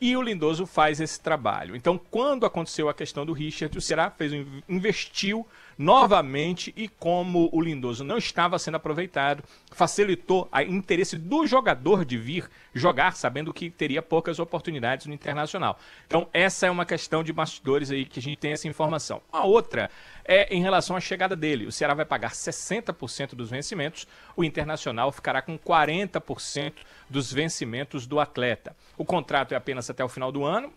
[0.00, 1.74] E o Lindoso faz esse trabalho.
[1.74, 4.32] Então, quando aconteceu a questão do Richard, o Ceará fez
[4.68, 12.04] investiu novamente e como o Lindoso não estava sendo aproveitado, facilitou o interesse do jogador
[12.04, 15.78] de vir jogar, sabendo que teria poucas oportunidades no Internacional.
[16.06, 19.22] Então, essa é uma questão de bastidores aí que a gente tem essa informação.
[19.32, 19.88] A outra
[20.24, 21.66] é em relação à chegada dele.
[21.66, 24.06] O Ceará vai pagar 60% dos vencimentos,
[24.36, 26.72] o Internacional ficará com 40%
[27.08, 28.76] dos vencimentos do atleta.
[28.96, 30.72] O contrato é apenas até o final do ano.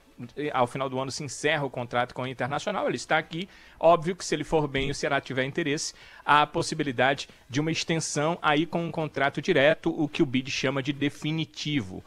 [0.54, 2.88] Ao final do ano se encerra o contrato com o Internacional.
[2.88, 3.50] Ele está aqui.
[3.80, 7.60] Óbvio que se ele for bem e o Ceará tiver interesse, há a possibilidade de
[7.60, 12.04] uma extensão aí com um contrato direto, o que o BID chama de definitivo.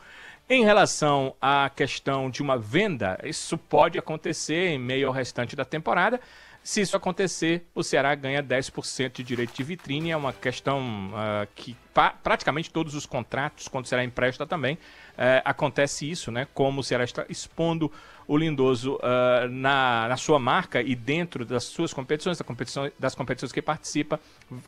[0.49, 5.65] Em relação à questão de uma venda, isso pode acontecer em meio ao restante da
[5.65, 6.21] temporada.
[6.63, 10.11] Se isso acontecer, o Ceará ganha 10% de direito de vitrine.
[10.11, 11.75] É uma questão ah, que
[12.23, 14.79] praticamente todos os contratos, quando o Ceará empresta também,
[15.17, 16.47] eh, acontece isso, né?
[16.53, 17.93] Como o Ceará está expondo
[18.27, 23.15] o Lindoso ah, na, na sua marca e dentro das suas competições, da competição, das
[23.15, 24.21] competições que participa,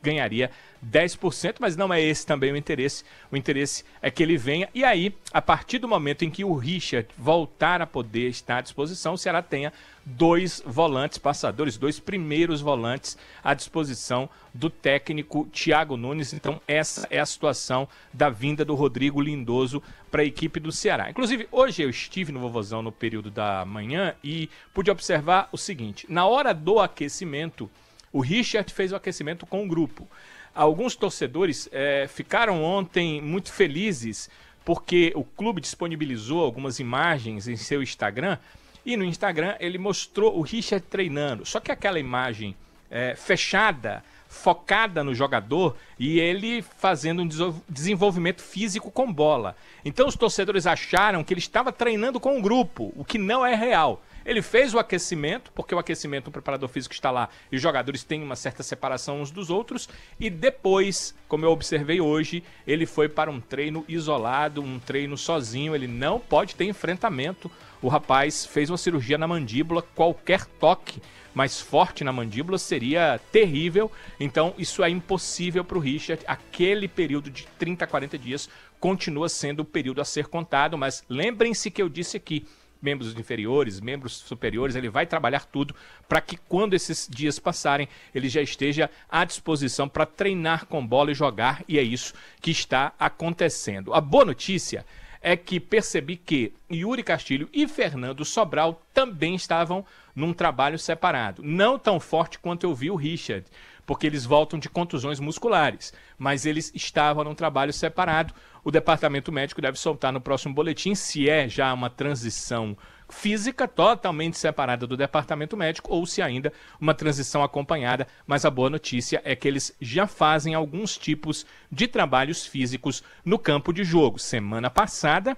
[0.03, 0.51] ganharia
[0.85, 3.05] 10%, mas não é esse também o interesse.
[3.31, 6.55] O interesse é que ele venha e aí, a partir do momento em que o
[6.55, 9.73] Richard voltar a poder estar à disposição, o Ceará tenha
[10.07, 16.33] dois volantes passadores, dois primeiros volantes à disposição do técnico Thiago Nunes.
[16.33, 21.11] Então, essa é a situação da vinda do Rodrigo Lindoso para a equipe do Ceará.
[21.11, 26.07] Inclusive, hoje eu estive no Vovozão no período da manhã e pude observar o seguinte:
[26.09, 27.69] na hora do aquecimento,
[28.13, 30.09] o Richard fez o aquecimento com o grupo.
[30.55, 34.31] Alguns torcedores eh, ficaram ontem muito felizes
[34.65, 38.39] porque o clube disponibilizou algumas imagens em seu Instagram
[38.87, 41.45] e no Instagram ele mostrou o Richard treinando.
[41.45, 42.55] Só que aquela imagem
[42.89, 47.29] eh, fechada, focada no jogador e ele fazendo um
[47.69, 49.57] desenvolvimento físico com bola.
[49.85, 53.55] Então os torcedores acharam que ele estava treinando com um grupo, o que não é
[53.55, 54.03] real.
[54.27, 58.03] Ele fez o aquecimento, porque o aquecimento, o preparador físico está lá e os jogadores
[58.03, 59.89] têm uma certa separação uns dos outros.
[60.19, 65.77] E depois, como eu observei hoje, ele foi para um treino isolado, um treino sozinho.
[65.77, 67.49] Ele não pode ter enfrentamento.
[67.83, 71.01] O rapaz fez uma cirurgia na mandíbula, qualquer toque
[71.35, 73.93] mais forte na mandíbula seria terrível.
[74.19, 76.25] Então, isso é impossível para o Richard.
[76.27, 78.49] Aquele período de 30 a 40 dias
[78.81, 82.47] continua sendo o período a ser contado, mas lembrem-se que eu disse aqui
[82.81, 85.75] membros inferiores, membros superiores, ele vai trabalhar tudo
[86.09, 91.11] para que quando esses dias passarem, ele já esteja à disposição para treinar com bola
[91.11, 93.93] e jogar, e é isso que está acontecendo.
[93.93, 94.87] A boa notícia
[95.27, 99.85] é que percebi que Yuri Castilho e Fernando Sobral também estavam
[100.15, 101.43] num trabalho separado.
[101.43, 103.45] Não tão forte quanto eu vi o Richard,
[103.85, 108.33] porque eles voltam de contusões musculares, mas eles estavam num trabalho separado.
[108.63, 114.37] O departamento médico deve soltar no próximo boletim se é já uma transição física totalmente
[114.37, 119.37] separada do departamento médico ou se ainda uma transição acompanhada, mas a boa notícia é
[119.37, 124.19] que eles já fazem alguns tipos de trabalhos físicos no campo de jogo.
[124.19, 125.37] Semana passada,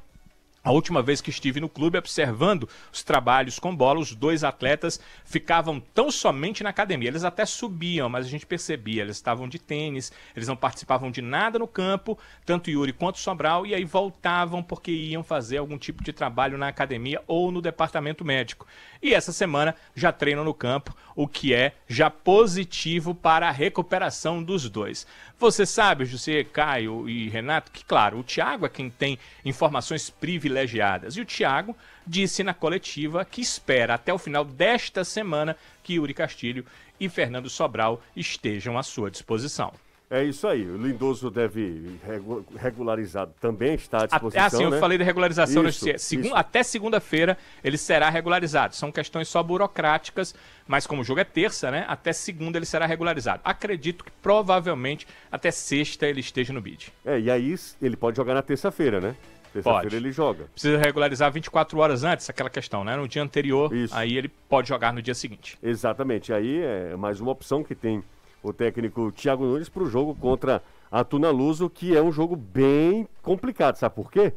[0.62, 5.01] a última vez que estive no clube observando os trabalhos com bola, os dois atletas
[5.25, 7.09] ficavam tão somente na academia.
[7.09, 11.23] Eles até subiam, mas a gente percebia, eles estavam de tênis, eles não participavam de
[11.23, 16.03] nada no campo, tanto Yuri quanto Sobral, e aí voltavam porque iam fazer algum tipo
[16.03, 18.66] de trabalho na academia ou no departamento médico.
[19.01, 24.42] E essa semana já treinam no campo, o que é já positivo para a recuperação
[24.42, 25.07] dos dois.
[25.40, 31.16] Você sabe, José, Caio e Renato, que claro, o Thiago é quem tem informações privilegiadas.
[31.16, 36.12] E o Thiago disse na coletiva que espera até o final desta semana que Yuri
[36.12, 36.66] Castilho
[36.98, 39.72] e Fernando Sobral estejam à sua disposição.
[40.11, 40.64] É isso aí.
[40.64, 44.42] O Lindoso deve regu- regularizado também está à disposição.
[44.42, 44.81] É assim, eu né?
[44.81, 46.35] falei de regularização Isso, nesse- segun- isso.
[46.35, 48.75] até segunda-feira ele será regularizado.
[48.75, 50.35] São questões só burocráticas,
[50.66, 51.85] mas como o jogo é terça, né?
[51.88, 53.42] Até segunda ele será regularizado.
[53.44, 56.90] Acredito que provavelmente até sexta ele esteja no bid.
[57.05, 59.14] É, e aí ele pode jogar na terça-feira, né?
[59.53, 60.44] Terça-feira ele joga.
[60.53, 62.97] Precisa regularizar 24 horas antes, aquela questão, né?
[62.97, 63.94] No dia anterior, Isso.
[63.94, 65.59] aí ele pode jogar no dia seguinte.
[65.62, 66.33] Exatamente.
[66.33, 68.03] Aí é mais uma opção que tem
[68.42, 72.37] o técnico Thiago Nunes para o jogo contra a Tuna Luso, que é um jogo
[72.37, 73.77] bem complicado.
[73.77, 74.33] Sabe por quê?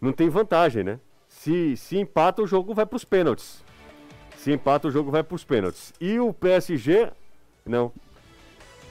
[0.00, 1.00] Não tem vantagem, né?
[1.28, 3.64] Se, se empata, o jogo vai para os pênaltis.
[4.36, 5.92] Se empata, o jogo vai para os pênaltis.
[6.00, 7.10] E o PSG,
[7.64, 7.90] não.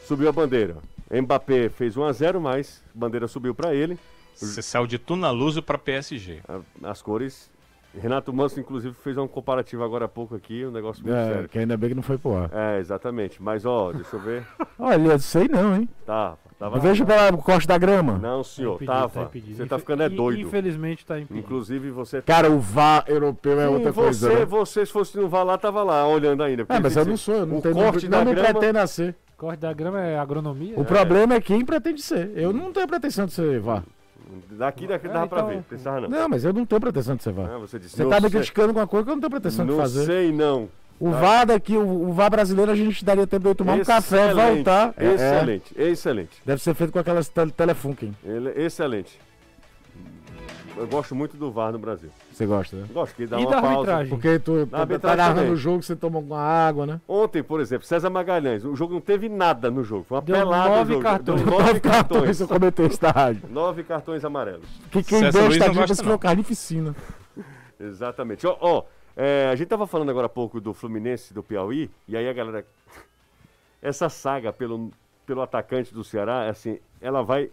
[0.06, 0.78] Subiu a bandeira.
[1.12, 3.98] Mbappé fez 1 a 0 mas a bandeira subiu para ele.
[4.36, 6.42] Você saiu de Tunaluso para PSG.
[6.82, 7.52] As cores.
[8.02, 11.50] Renato Manso, inclusive, fez um comparativo agora há pouco aqui, um negócio muito É, sério.
[11.50, 12.50] que ainda bem que não foi pro ar.
[12.52, 13.42] É, exatamente.
[13.42, 14.44] Mas, ó, deixa eu ver.
[14.80, 15.88] Olha, sei não, hein?
[16.06, 16.80] Tá, tava.
[16.80, 18.18] Veja pela corte da grama.
[18.18, 19.22] Não, senhor, Tá impedido, tava.
[19.26, 19.58] impedido.
[19.58, 20.42] Você tá ficando é doido.
[20.42, 21.40] Infelizmente tá impedido.
[21.46, 22.22] Inclusive, você.
[22.24, 24.40] Cara, o VAR europeu é Sim, outra você, coisa.
[24.40, 24.46] né?
[24.46, 26.66] você, se fosse no VAR lá, tava lá, olhando ainda.
[26.70, 28.80] Ah, mas eu não sou, eu não o tenho corte não da me grama- pretendo
[28.80, 29.16] a ser.
[29.38, 30.80] Corte da grama é agronomia?
[30.80, 32.32] O problema é quem pretende ser.
[32.36, 33.84] Eu não tenho pretensão de ser VAR.
[34.52, 35.64] Daqui, daqui É, dava pra então- ver.
[35.70, 36.10] Pensava não.
[36.10, 37.50] Não, mas eu não tenho pretensão de ser VAR.
[37.54, 39.22] Ah, você disse, Você não tá me sei- criticando com uma coisa que eu não
[39.22, 40.06] tenho pretensão de Não fazer.
[40.06, 40.70] sei, não.
[41.00, 43.84] O VAR daqui, o, o VAR brasileiro, a gente daria tempo de eu tomar um
[43.84, 44.94] café, Excelente, voltar.
[44.96, 45.14] É, é.
[45.16, 46.42] Excelente, excelente.
[46.46, 48.16] Deve ser feito com aquelas tel telefunken.
[48.24, 49.20] Ele, excelente.
[50.76, 52.10] Eu gosto muito do VAR no Brasil.
[52.32, 52.88] Você gosta, né?
[52.92, 53.76] Gosto que dá E uma da pausa.
[53.78, 54.10] arbitragem?
[54.10, 57.02] Porque tu Na tá, arbitragem narrando o jogo, você toma uma água, né?
[57.08, 60.04] Ontem, por exemplo, César Magalhães, o jogo não teve nada no jogo.
[60.04, 61.04] Foi uma Deu pelada no nove jogo.
[61.04, 61.42] cartões.
[61.42, 62.40] Deu nove cartões.
[62.40, 63.42] eu comentei na rádio.
[63.50, 64.66] Nove cartões amarelos.
[64.92, 65.96] Que quem César deu estadia não.
[65.96, 66.96] se carnificina.
[67.80, 68.48] Exatamente.
[68.48, 68.84] Ó, ó,
[69.16, 72.34] é, a gente tava falando agora há pouco do Fluminense, do Piauí, e aí a
[72.34, 72.66] galera.
[73.82, 74.92] Essa saga pelo,
[75.26, 77.52] pelo atacante do Ceará, assim, ela vai.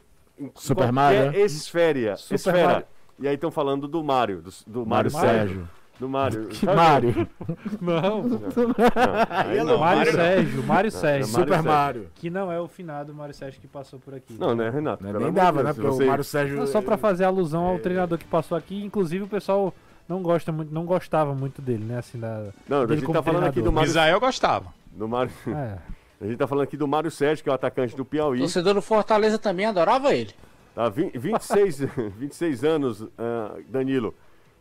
[0.54, 1.40] Super Mario, né?
[1.40, 2.16] esfera.
[2.16, 2.66] Super esfera.
[2.66, 2.87] Mario.
[3.20, 5.68] E aí estão falando do Mário, do, do Mário, Mário Sérgio.
[5.98, 6.46] Do Mário.
[6.46, 7.28] Que Sabe- Mário.
[7.80, 9.64] Não, Não, não.
[9.64, 9.78] não.
[9.78, 10.12] Mário Mário não.
[10.12, 11.26] Sérgio, Mário Mário Sérgio.
[11.26, 11.64] Super Sérgio.
[11.70, 12.06] Mario.
[12.14, 14.35] Que não é o finado Mário Sérgio que passou por aqui.
[14.38, 15.04] Não, né, Renato?
[15.04, 15.72] Pelo Nem dava, né?
[15.74, 16.56] Porque você- o Mário Sérgio.
[16.56, 17.72] Não, só pra fazer alusão É.
[17.72, 19.74] ao treinador que passou aqui, inclusive o pessoal
[20.09, 21.98] não gosta muito, não gostava muito dele, né?
[21.98, 23.70] Assim, da, Não, a gente tá falando aqui do.
[23.70, 23.88] Mário.
[23.88, 24.72] Israel gostava.
[24.92, 25.30] Do Mário...
[25.48, 25.76] É.
[26.22, 28.40] A gente tá falando aqui do Mário Sérgio, que é o atacante do Piauí.
[28.40, 30.30] Torcedor do Fortaleza também adorava ele.
[30.74, 31.80] Tá, vin- 26,
[32.16, 34.14] 26 anos, ah, Danilo.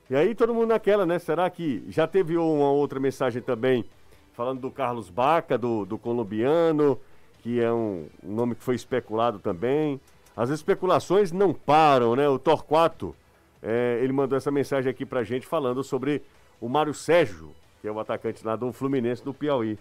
[0.09, 1.19] E aí todo mundo naquela, né?
[1.19, 3.85] Será que já teve uma outra mensagem também
[4.33, 6.99] falando do Carlos Baca, do, do colombiano,
[7.43, 9.99] que é um, um nome que foi especulado também.
[10.35, 12.27] As especulações não param, né?
[12.27, 13.15] O Torquato,
[13.61, 16.21] eh, ele mandou essa mensagem aqui pra gente falando sobre
[16.59, 19.77] o Mário Sérgio, que é o atacante lá do Fluminense do Piauí.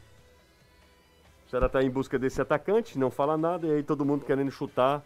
[1.47, 4.51] O Ceará tá em busca desse atacante, não fala nada, e aí todo mundo querendo
[4.51, 5.03] chutar.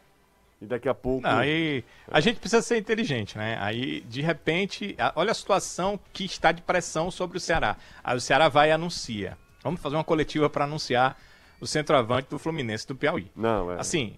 [0.63, 1.27] E daqui a pouco.
[1.27, 3.59] Não, aí a gente precisa ser inteligente, né?
[3.61, 7.77] Aí, de repente, olha a situação que está de pressão sobre o Ceará.
[8.05, 9.37] Aí o Ceará vai e anuncia.
[9.65, 11.19] Vamos fazer uma coletiva para anunciar
[11.61, 13.29] o centroavante do Fluminense do Piauí.
[13.35, 13.81] Não, é.
[13.81, 14.15] Assim,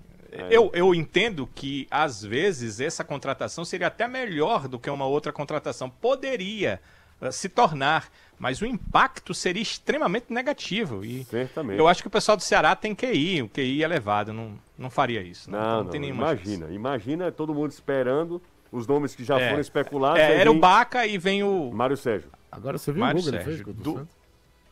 [0.50, 5.32] eu, eu entendo que às vezes essa contratação seria até melhor do que uma outra
[5.32, 5.88] contratação.
[5.88, 6.78] Poderia
[7.22, 11.04] eh, se tornar, mas o impacto seria extremamente negativo.
[11.04, 11.78] E Certamente.
[11.78, 15.22] eu acho que o pessoal do Ceará tem QI, o QI elevado, não, não faria
[15.22, 15.50] isso.
[15.50, 16.66] Não, Não, não não, tem nenhuma imagina.
[16.70, 18.40] Imagina todo mundo esperando
[18.72, 19.48] os nomes que já É.
[19.48, 20.20] foram especulados.
[20.20, 21.70] É, era o vem Baca e vem o.
[21.72, 22.30] Mário Sérgio.
[22.50, 23.76] Agora você viu Mário o Google, Sérgio, fez?
[23.76, 24.08] o do-?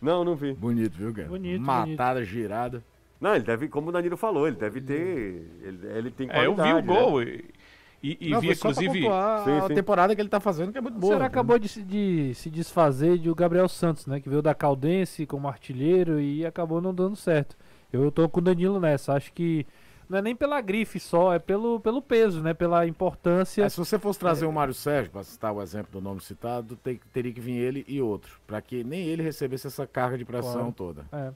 [0.01, 0.53] Não, não vi.
[0.55, 1.29] Bonito, viu, cara?
[1.29, 2.83] Bonito, Matada, girada.
[3.21, 5.47] Não, ele deve, como o Danilo falou, ele deve ter.
[5.63, 6.69] Ele, ele tem É, eu qualidade.
[6.69, 7.01] vi o né?
[7.01, 7.45] gol e,
[8.03, 9.05] e, e Não, vi foi só pra inclusive.
[9.05, 9.75] pontuar Sim, a sim.
[9.75, 11.19] temporada que ele tá fazendo, que é muito O boa.
[11.21, 11.25] Né?
[11.25, 14.19] acabou de, se- de se desfazer de o Gabriel Santos, né?
[14.19, 17.57] Que veio da Caldense como artilheiro e acabou não dando certo.
[17.93, 19.13] Eu tô com o Danilo nessa.
[19.15, 19.65] Acho que
[20.13, 22.53] não é nem pela grife só, é pelo, pelo peso, né?
[22.53, 23.65] Pela importância.
[23.65, 26.77] É, se você fosse trazer o Mário Sérgio, para citar o exemplo do nome citado,
[26.77, 30.25] tem- teria que vir ele e outro, para que nem ele recebesse essa carga de
[30.25, 30.73] pressão Claro.
[30.73, 31.07] toda.
[31.11, 31.33] É.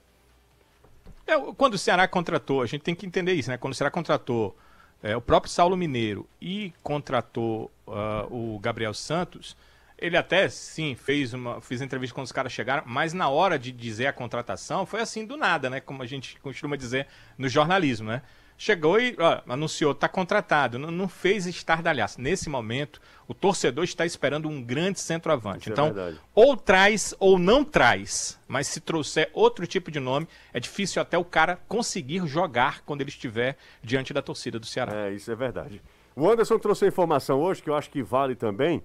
[1.27, 3.57] É, quando o Ceará contratou, a gente tem que entender isso, né?
[3.57, 4.57] Quando o Ceará contratou
[5.03, 9.57] é, o próprio Saulo Mineiro e contratou ah, o Gabriel Santos,
[9.99, 13.73] ele até sim fez uma fez entrevista quando os caras chegaram, mas na hora de
[13.73, 15.81] dizer a contratação foi assim do nada, né?
[15.81, 17.07] Como a gente costuma dizer
[17.39, 18.23] no jornalismo, né?
[18.59, 22.21] Chegou e ó, anunciou, tá contratado, não, não fez estardalhaço.
[22.21, 25.61] Nesse momento, o torcedor está esperando um grande centroavante.
[25.61, 26.21] Isso é então, verdade.
[26.35, 28.41] ou traz ou não traz.
[28.49, 33.03] Mas se trouxer outro tipo de nome, é difícil até o cara conseguir jogar quando
[33.03, 35.07] ele estiver diante da torcida do Ceará.
[35.07, 35.83] É, isso é verdade.
[36.15, 38.83] O Anderson trouxe a informação hoje, que eu acho que vale também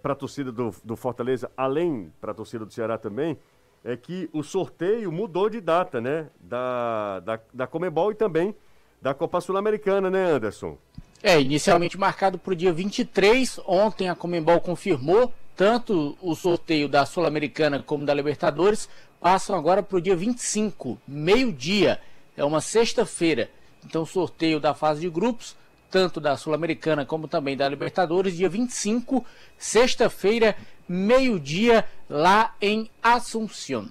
[0.00, 3.36] para a torcida do, do Fortaleza, além para a torcida do Ceará também,
[3.84, 6.30] é que o sorteio mudou de data, né?
[6.40, 8.54] Da, da, da Comebol e também
[9.02, 10.78] da Copa Sul-Americana, né, Anderson?
[11.22, 13.60] É, inicialmente marcado para o dia 23.
[13.66, 18.88] Ontem a Comembol confirmou tanto o sorteio da Sul-Americana como da Libertadores.
[19.20, 22.00] Passam agora para o dia 25, meio-dia.
[22.36, 23.50] É uma sexta-feira.
[23.84, 25.56] Então, sorteio da fase de grupos,
[25.90, 29.24] tanto da Sul-Americana como também da Libertadores, dia 25,
[29.58, 30.56] sexta-feira,
[30.88, 33.88] meio-dia, lá em Assunção.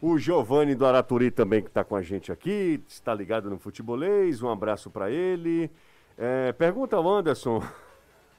[0.00, 4.40] O Giovanni do Araturi também que está com a gente aqui, está ligado no futebolês,
[4.42, 5.70] um abraço para ele.
[6.16, 7.62] É, pergunta ao Anderson.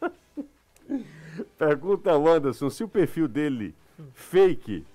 [1.58, 3.76] pergunta ao Anderson se o perfil dele,
[4.14, 4.86] fake,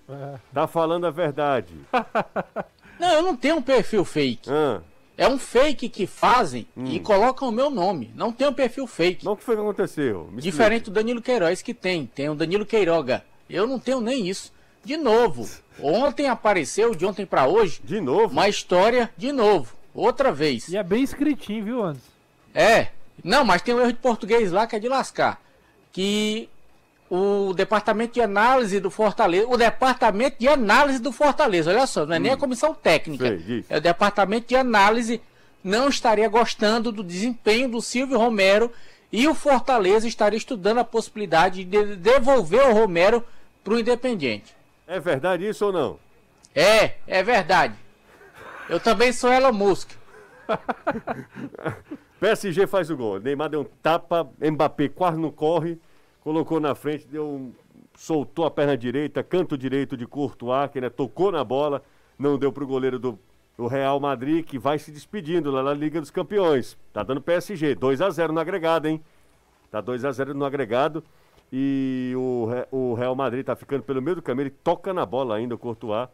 [0.52, 1.74] tá falando a verdade.
[2.98, 4.48] Não, eu não tenho um perfil fake.
[4.48, 4.80] Ah,
[5.18, 6.84] É um fake que fazem Hum.
[6.86, 8.12] e colocam o meu nome.
[8.14, 9.24] Não tem um perfil fake.
[9.24, 10.28] não, o que foi que aconteceu?
[10.30, 12.06] Me Diferente do Danilo Queiroz que tem.
[12.06, 13.24] Tem o Danilo Queiroga.
[13.50, 14.52] Eu não tenho nem isso.
[14.84, 15.48] De novo.
[15.80, 17.80] Ontem apareceu, de ontem pra hoje.
[17.82, 18.32] De novo?
[18.32, 19.74] uma história de novo.
[19.94, 20.68] Outra vez.
[20.68, 22.08] E é bem escritinho, viu, Anderson?
[22.54, 22.88] É.
[23.22, 25.40] Não, mas tem um erro de português lá que é de lascar.
[25.92, 26.48] Que
[27.10, 29.46] o departamento de análise do Fortaleza.
[29.48, 33.26] O departamento de análise do Fortaleza, olha só, não é nem a comissão técnica.
[33.26, 33.64] Sei.
[33.68, 35.20] É o departamento de análise
[35.62, 38.70] não estaria gostando do desempenho do Silvio Romero
[39.10, 43.24] e o Fortaleza estaria estudando a possibilidade de devolver o Romero
[43.62, 44.54] para o Independiente.
[44.86, 45.98] É verdade isso ou não?
[46.54, 47.74] É, é verdade.
[48.68, 49.90] Eu também sou Elon Musk.
[52.20, 53.20] PSG faz o gol.
[53.20, 55.78] Neymar deu um tapa, Mbappé quase não corre,
[56.20, 57.52] colocou na frente, deu um,
[57.94, 61.82] soltou a perna direita, canto direito de Courtois, que né, tocou na bola,
[62.18, 63.18] não deu pro goleiro do,
[63.56, 66.78] do Real Madrid, que vai se despedindo lá na Liga dos Campeões.
[66.92, 69.02] Tá dando PSG, 2 a 0 no agregado, hein?
[69.70, 71.04] Tá 2 a 0 no agregado.
[71.52, 75.36] E o, o Real Madrid tá ficando pelo meio do caminho, ele toca na bola
[75.36, 76.08] ainda o Courtois.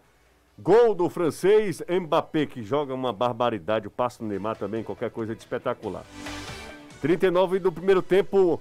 [0.59, 3.87] Gol do francês Mbappé, que joga uma barbaridade.
[3.87, 6.05] O passo do Neymar também, qualquer coisa de espetacular.
[7.01, 8.61] 39 do primeiro tempo.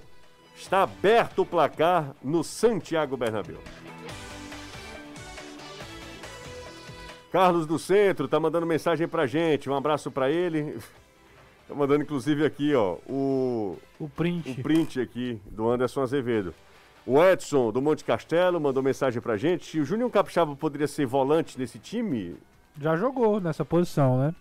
[0.56, 3.58] Está aberto o placar no Santiago Bernabéu.
[7.30, 9.70] Carlos do Centro tá mandando mensagem pra gente.
[9.70, 10.78] Um abraço pra ele.
[11.70, 14.50] Tá mandando inclusive aqui, ó, o, O print.
[14.50, 16.52] o print aqui do Anderson Azevedo.
[17.06, 19.78] O Edson do Monte Castelo mandou mensagem pra gente.
[19.78, 22.36] O Júnior Capixaba poderia ser volante nesse time?
[22.80, 24.34] Já jogou nessa posição, né?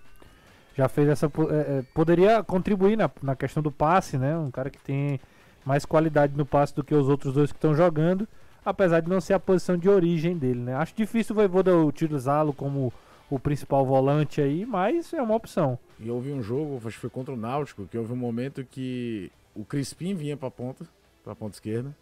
[0.75, 1.27] Já fez essa.
[1.27, 4.35] é, é, poderia contribuir na, na questão do passe, né?
[4.35, 5.19] Um cara que tem
[5.63, 8.27] mais qualidade no passe do que os outros dois que estão jogando.
[8.65, 10.73] Apesar de não ser a posição de origem dele, né?
[10.75, 12.91] Acho difícil o Voivoda utilizá-lo como
[13.35, 15.77] o principal volante aí, mas é uma opção.
[15.99, 19.31] E houve um jogo, acho que foi contra o Náutico, que houve um momento que
[19.55, 20.85] o Crispim vinha pra ponta,
[21.23, 21.95] pra ponta esquerda,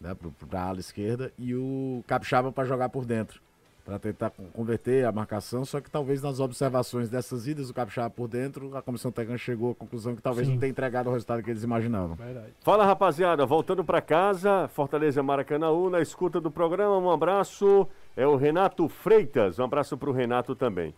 [0.00, 3.40] né, pro, pra ala esquerda, e o Capixaba pra jogar por dentro,
[3.86, 8.10] Pra tentar con- converter a marcação, só que talvez nas observações dessas idas do Capixaba
[8.10, 10.54] por dentro, a comissão técnica chegou à conclusão que talvez Sim.
[10.54, 12.16] não tenha entregado o resultado que eles imaginavam.
[12.16, 12.52] Verdade.
[12.62, 17.86] Fala rapaziada, voltando pra casa, Fortaleza Maracanãú, na escuta do programa, um abraço.
[18.16, 20.92] É o Renato Freitas, um abraço pro Renato também.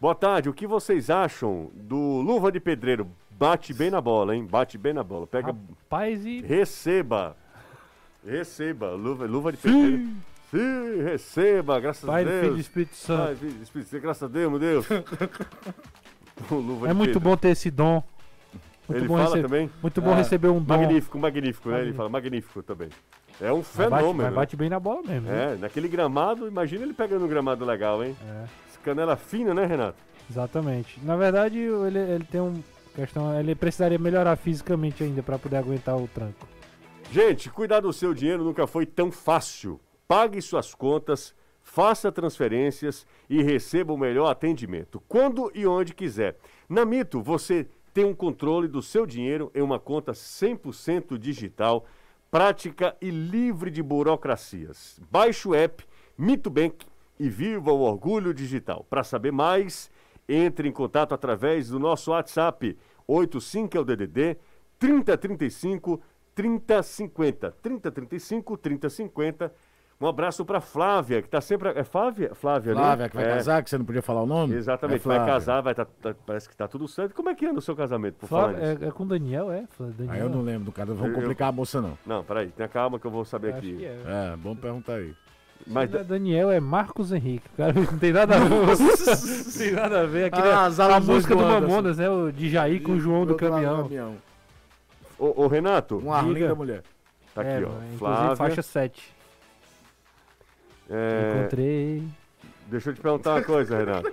[0.00, 3.06] Boa tarde, o que vocês acham do Luva de Pedreiro?
[3.32, 4.46] Bate bem na bola, hein?
[4.46, 5.26] Bate bem na bola.
[5.26, 5.54] Pega,
[5.90, 6.40] Paz e.
[6.40, 7.36] receba.
[8.26, 9.96] Receba, luva, luva de pedreiro.
[9.98, 10.16] Sim,
[10.52, 12.40] receba, graças Pai, a Deus.
[12.40, 13.22] Filho e Espírito Santo.
[13.24, 14.86] Pai, Filho e Espírito Santo, graças a Deus, meu Deus.
[16.88, 18.02] É muito bom ter esse dom.
[18.88, 19.70] Muito Ele bom fala também?
[19.82, 20.78] Muito bom Ah, receber um dom.
[20.78, 21.82] Magnífico, magnífico, né?
[21.82, 22.88] Ele fala magnífico também.
[23.40, 24.02] É um fenômeno.
[24.02, 24.32] bate, mas né?
[24.32, 25.30] bate bem na bola mesmo.
[25.30, 28.16] É, naquele gramado, imagina ele pegando um gramado legal, hein?
[28.26, 28.44] É.
[28.82, 29.98] Canela fina, né, Renato?
[30.30, 30.98] Exatamente.
[31.02, 32.62] Na verdade, ele, ele tem um
[32.94, 36.48] questão, ele precisaria melhorar fisicamente ainda para poder aguentar o tranco.
[37.12, 39.78] Gente, cuidar do seu dinheiro nunca foi tão fácil.
[40.10, 41.32] Pague suas contas,
[41.62, 46.36] faça transferências e receba o melhor atendimento, quando e onde quiser.
[46.68, 51.86] Na Mito, você tem um controle do seu dinheiro em uma conta 100% digital,
[52.28, 54.98] prática e livre de burocracias.
[55.08, 55.86] Baixe o app
[56.18, 56.84] Mito Bank
[57.16, 58.84] e viva o orgulho digital.
[58.90, 59.92] Para saber mais,
[60.28, 64.36] entre em contato através do nosso WhatsApp 85 é o DDD
[64.76, 66.02] 3035
[66.34, 67.52] 3050.
[67.62, 69.54] 3035 3050.
[70.00, 71.68] Um abraço para Flávia, que tá sempre.
[71.78, 72.34] É Flávia?
[72.34, 72.80] Flávia, né?
[72.80, 74.54] Flávia, que vai É, casar, que você não podia falar o nome?
[74.54, 75.34] Exatamente, É vai Flávia.
[75.34, 77.14] casar, vai tá, tá- parece que tá tudo certo.
[77.14, 78.84] Como é que anda o seu casamento, por nisso?
[78.84, 79.64] é, é com o Daniel, é?
[79.78, 80.14] Daniel.
[80.14, 81.98] Aí eu não lembro do cara, vamos Eu- complicar a moça não.
[82.06, 83.84] Não, peraí, tenha calma que eu vou saber Acho aqui.
[83.84, 84.32] é.
[84.32, 85.14] É, bom perguntar aí.
[85.66, 87.46] Mas é Daniel, é Marcos Henrique.
[87.54, 88.48] Cara não tem nada a ver.
[88.48, 90.24] não tem nada a ver.
[90.32, 90.64] Aqui Ah,
[90.96, 91.42] a música do.
[91.42, 92.08] Mamonas, né?
[92.08, 94.16] O de Jair com o João do lado caminhão.
[95.18, 96.82] Ô, ô, Renato, Um ar linda mulher.
[97.34, 97.98] tá aqui, é, ó.
[97.98, 98.36] Flávia.
[98.36, 99.14] faixa 7.
[100.90, 102.02] É, Encontrei.
[102.66, 104.12] deixa eu te perguntar uma coisa, Renato.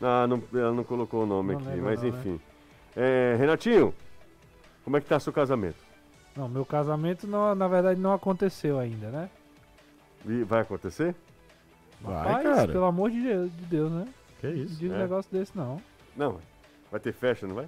[0.00, 2.16] Ah, não, ela não colocou o nome Não aqui, lembro mas não, né?
[2.18, 2.40] enfim.
[2.96, 3.94] É, Renatinho,
[4.84, 5.76] como é que tá seu casamento?
[6.36, 9.28] Não, meu casamento não, na verdade não aconteceu ainda, né?
[10.26, 11.14] E vai acontecer?
[12.00, 12.72] Vai, Rapaz, cara.
[12.72, 14.08] pelo amor de Deus, de Deus, né?
[14.40, 14.76] Que Não isso?
[14.76, 14.98] diz um É.
[14.98, 15.82] negócio desse não.
[16.16, 16.38] Não,
[16.92, 17.66] vai ter festa, não vai?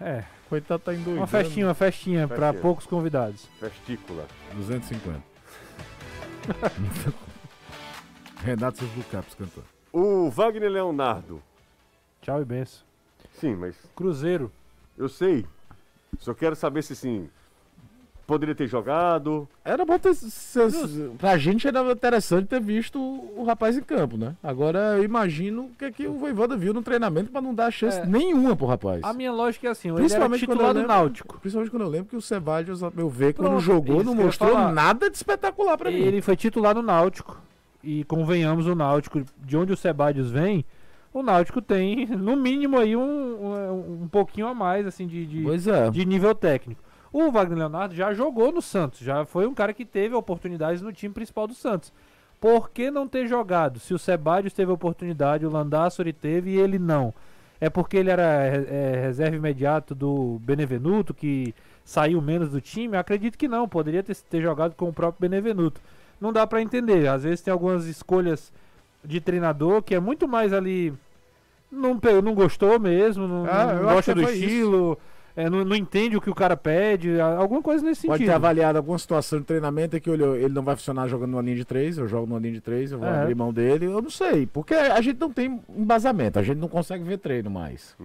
[0.00, 2.62] É, Coitado tá em dois uma festinha, uma festinha pra Festinha.
[2.62, 3.46] poucos convidados.
[3.58, 4.26] Festícula.
[4.54, 5.31] 250.
[8.42, 9.66] Renato seus Blue Caps cantando.
[9.92, 11.42] O Wagner Leonardo.
[12.20, 12.82] Tchau e benção.
[13.34, 14.50] Sim, mas Cruzeiro.
[14.96, 15.46] eu sei.
[16.18, 17.28] Só quero saber se sim.
[18.32, 19.46] Poderia ter jogado.
[19.62, 20.14] Era bom ter.
[20.14, 24.34] Se, se- pra gente era interessante ter visto o, rapaz em campo, né?
[24.42, 27.70] Agora eu imagino o que, é que o Voivoda viu no treinamento pra não dar
[27.70, 28.06] chance É.
[28.06, 29.00] nenhuma pro rapaz.
[29.04, 31.38] A minha lógica é assim, ele era Principalmente titular do lembro- Náutico.
[31.40, 35.10] Principalmente quando eu lembro que o Ceballos, meu ver, quando Pronto, jogou, não mostrou nada
[35.10, 35.98] de espetacular pra mim.
[35.98, 37.38] Ele foi titular do Náutico.
[37.84, 40.64] E convenhamos, o Náutico, de onde o Sebadios vem,
[41.12, 45.68] o Náutico tem, no mínimo, aí um, um, um pouquinho a mais, assim, de, de,
[45.70, 45.90] é.
[45.90, 46.80] de nível técnico.
[47.12, 50.92] O Wagner Leonardo já jogou no Santos, já foi um cara que teve oportunidades no
[50.92, 51.92] time principal do Santos.
[52.40, 53.78] Por que não ter jogado?
[53.78, 57.14] Se o Sebadios teve oportunidade, o Landassori teve e ele não.
[57.60, 61.54] É porque ele era é, reserva imediato do Benevenuto, que
[61.84, 62.96] saiu menos do time?
[62.96, 65.80] Acredito que não, poderia ter, ter jogado com o próprio Benevenuto.
[66.20, 68.52] Não dá pra entender, às vezes tem algumas escolhas
[69.04, 70.92] de treinador que é muito mais ali.
[71.70, 74.98] Não, não gostou mesmo, não, Ah, não gosta do foi isso.
[75.36, 78.30] É, não, não entende o que o cara pede, alguma coisa nesse Pode sentido.
[78.30, 81.56] ter avaliado alguma situação de treinamento que olhou, ele não vai funcionar jogando numa linha
[81.56, 83.22] de três, eu jogo numa linha de três, eu vou É.
[83.22, 86.68] abrir mão dele, eu não sei, porque a gente não tem embasamento, a gente não
[86.68, 87.96] consegue ver treino mais.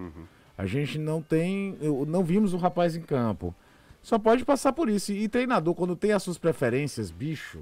[0.57, 3.53] A gente não tem, não vimos o rapaz em campo.
[4.01, 5.11] Só pode passar por isso.
[5.11, 7.59] E treinador, quando tem as suas preferências, bicho,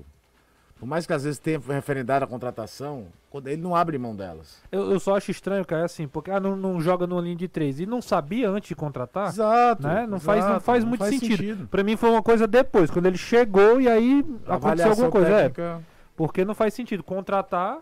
[0.80, 4.58] por mais que às vezes tenha referendado a contratação, quando ele não abre mão delas.
[4.72, 7.48] Eu, eu só acho estranho, cara, assim, porque ah, não, não joga numa linha de
[7.48, 9.30] três e não sabia antes de contratar.
[9.30, 9.84] Exato.
[9.84, 10.06] Né?
[10.08, 11.38] Não, faz, não exato, faz não muito faz sentido.
[11.38, 11.68] sentido.
[11.68, 15.28] Pra mim foi uma coisa depois, quando ele chegou e aí aconteceu alguma coisa.
[15.30, 15.82] É, técnica-
[16.16, 17.80] porque não faz sentido contratar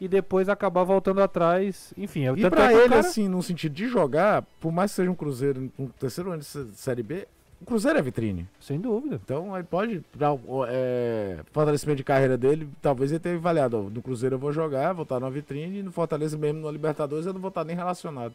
[0.00, 1.92] e depois acabar voltando atrás.
[1.96, 4.96] Enfim, é E pra é ele, cara- assim, no sentido de jogar, por mais que
[4.96, 7.26] seja um Cruzeiro no terceiro ano de sé- Série B,
[7.60, 8.46] o Cruzeiro é vitrine.
[8.60, 9.20] Sem dúvida.
[9.24, 14.00] Então ele pode, para o é, fortalecimento de carreira dele, talvez ele tenha avaliado, no
[14.02, 17.32] Cruzeiro eu vou jogar, vou estar numa vitrine, e no Fortaleza mesmo, no Libertadores, eu
[17.32, 18.34] não vou estar nem relacionado.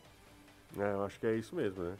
[0.77, 1.93] É, eu acho que é isso mesmo, né?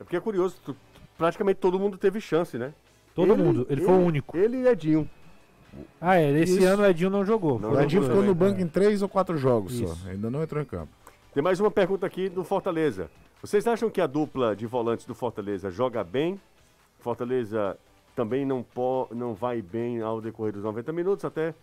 [0.00, 0.76] É porque é curioso, tu-
[1.16, 2.72] praticamente todo mundo teve chance, né?
[3.14, 4.36] Todo mundo, ele foi o único.
[4.36, 5.08] Ele e Edinho.
[6.00, 6.66] Ah, é, esse Isso.
[6.66, 7.58] ano o Edinho não jogou.
[7.58, 9.94] Não o Foi Edinho jogou ficou no também, banco em três ou quatro jogos Isso.
[9.94, 10.88] só, ainda não entrou em campo.
[11.36, 13.10] Tem mais uma pergunta aqui do Fortaleza.
[13.42, 16.40] Vocês acham que a dupla de volantes do Fortaleza joga bem?
[17.00, 17.76] Fortaleza
[18.14, 21.54] também não, po, não vai bem ao decorrer dos 90 minutos, até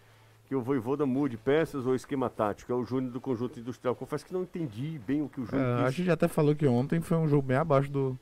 [0.48, 2.72] que o Voivoda mude peças ou esquema tático.
[2.72, 3.96] É o Júnior do conjunto industrial.
[3.96, 5.96] Confesso que não entendi bem o que o Júnior É, a quis.
[5.96, 8.16] gente até falou que ontem foi um jogo bem abaixo do...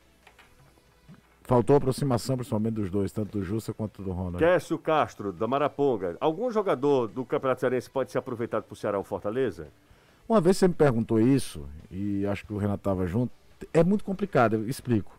[1.43, 4.38] Faltou aproximação, principalmente dos dois, tanto do Jussa quanto do Ronald.
[4.38, 6.16] Kécio Castro, da Maraponga.
[6.22, 9.68] Algum jogador do Campeonato Cearense pode ser aproveitado para o Ceará ou Fortaleza?
[10.28, 13.32] Uma vez você me perguntou isso, e acho que o Renato estava junto,
[13.74, 15.17] é muito complicado, eu explico.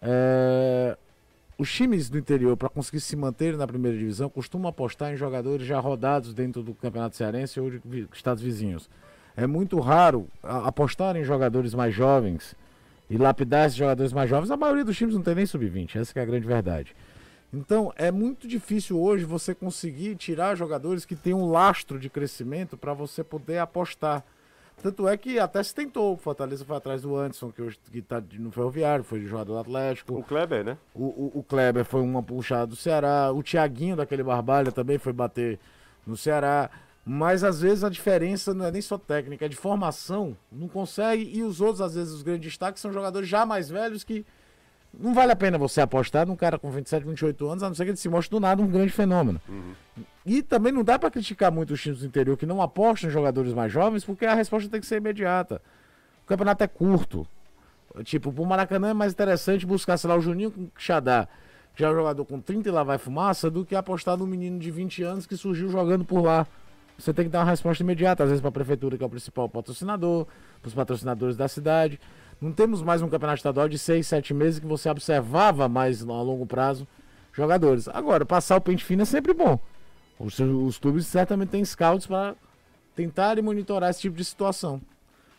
[0.00, 0.96] É,
[1.58, 5.66] Os times do interior, para conseguir se manter na primeira divisão, costumam apostar em jogadores
[5.66, 8.88] já rodados dentro do Campeonato Cearense ou de estados vizinhos.
[9.36, 12.54] É muito raro apostar em jogadores mais jovens
[13.08, 14.50] e lapidar esses jogadores mais jovens.
[14.50, 16.94] A maioria dos times não tem nem sub-20, essa é a grande verdade.
[17.56, 22.76] Então, é muito difícil hoje você conseguir tirar jogadores que têm um lastro de crescimento
[22.76, 24.22] para você poder apostar.
[24.82, 26.12] Tanto é que até se tentou.
[26.12, 30.18] O Fortaleza foi atrás do Anderson, que hoje está no Ferroviário, foi jogador do Atlético.
[30.18, 30.76] O Kleber, né?
[30.94, 33.32] O, o, o Kleber foi uma puxada do Ceará.
[33.32, 35.58] O Thiaguinho daquele Barbalha também foi bater
[36.06, 36.70] no Ceará.
[37.06, 40.36] Mas às vezes a diferença não é nem só técnica, é de formação.
[40.52, 41.22] Não consegue.
[41.34, 44.26] E os outros, às vezes, os grandes destaques são jogadores já mais velhos que
[44.98, 47.84] não vale a pena você apostar num cara com 27, 28 anos, a não ser
[47.84, 49.40] que ele se mostre do nada um grande fenômeno.
[50.24, 53.12] E também não dá pra criticar muito os times do interior que não apostam em
[53.12, 55.60] jogadores mais jovens, porque a resposta tem que ser imediata.
[56.24, 57.26] O campeonato é curto.
[58.04, 61.28] Tipo, pro Maracanã é mais interessante buscar, sei lá, o Juninho Xadá,
[61.74, 64.26] que já é um jogador com 30 e lá vai fumaça, do que apostar num
[64.26, 66.46] menino de 20 anos que surgiu jogando por lá.
[66.98, 69.10] Você tem que dar uma resposta imediata, às vezes para a prefeitura, que é o
[69.10, 70.26] principal patrocinador,
[70.60, 72.00] para os patrocinadores da cidade.
[72.40, 76.22] Não temos mais um campeonato estadual de 6, 7 meses que você observava mais a
[76.22, 76.86] longo prazo
[77.32, 77.88] jogadores.
[77.88, 79.58] Agora, passar o pente fino é sempre bom.
[80.18, 82.34] Os, os clubes certamente têm scouts para
[82.94, 84.80] tentarem monitorar esse tipo de situação.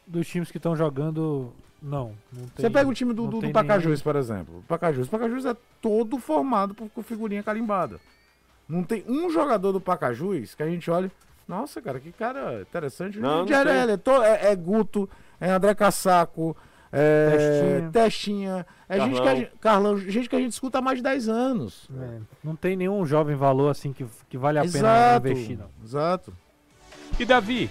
[0.06, 2.14] Dos times que estão jogando, não.
[2.32, 4.60] não Você tem- pega o time do, não do, do Pacajus, por exemplo.
[4.60, 5.08] O Pacajus.
[5.08, 8.00] O Pacajus é todo formado por, com figurinha carimbada.
[8.70, 11.12] Não tem um jogador do Pacajus que a gente olha.
[11.48, 13.20] Nossa, cara, que cara interessante.
[13.20, 16.56] Não, não Diarelli, é, é, é Guto, é André Cassaco,
[16.92, 17.92] é Testinha.
[17.92, 18.66] Testinha.
[18.90, 19.38] É gente que a Carlão.
[19.38, 21.90] gente, Carlão, gente que a gente escuta há mais de 10 anos.
[22.00, 25.28] É, não tem nenhum jovem valor assim que, que vale a pena Exato.
[25.28, 25.70] investir, não.
[25.84, 26.34] Exato.
[27.20, 27.70] E Davi?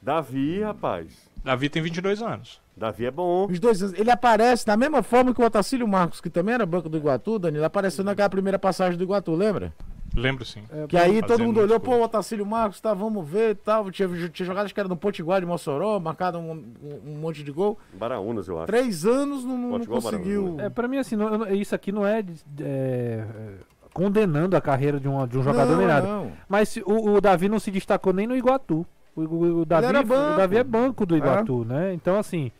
[0.00, 1.12] Davi, rapaz.
[1.42, 2.60] Davi tem 22 anos.
[2.76, 3.46] Davi é bom.
[3.46, 6.88] Os dois, ele aparece da mesma forma que o Otacílio Marcos, que também era banco
[6.88, 9.72] do Iguatu, Danilo, apareceu naquela primeira passagem do Iguatu, lembra?
[10.16, 10.62] Lembro sim.
[10.70, 13.90] É, Que aí todo mundo olhou, pô, o Otacílio Marcos, tá, vamos ver e tal.
[13.90, 17.42] Tinha, tinha jogado, acho que era no Potiguar de Mossoró, marcado um, um- um monte
[17.44, 17.78] de gol.
[17.92, 18.66] Baraunas, eu acho.
[18.66, 20.56] Três anos não, não Potiguar, conseguiu.
[20.58, 22.24] É, pra mim, assim, não- isso aqui não é, é,
[22.62, 23.24] é,
[23.92, 26.06] condenando a carreira de, uma- de um jogador não, nem nada.
[26.06, 26.32] não.
[26.48, 28.86] Mas o, o Davi não se destacou nem no Iguatu.
[29.14, 30.32] O, o- o Davi, era banco.
[30.34, 31.92] o Davi é banco do Iguatu, né?
[31.94, 32.50] Então, assim,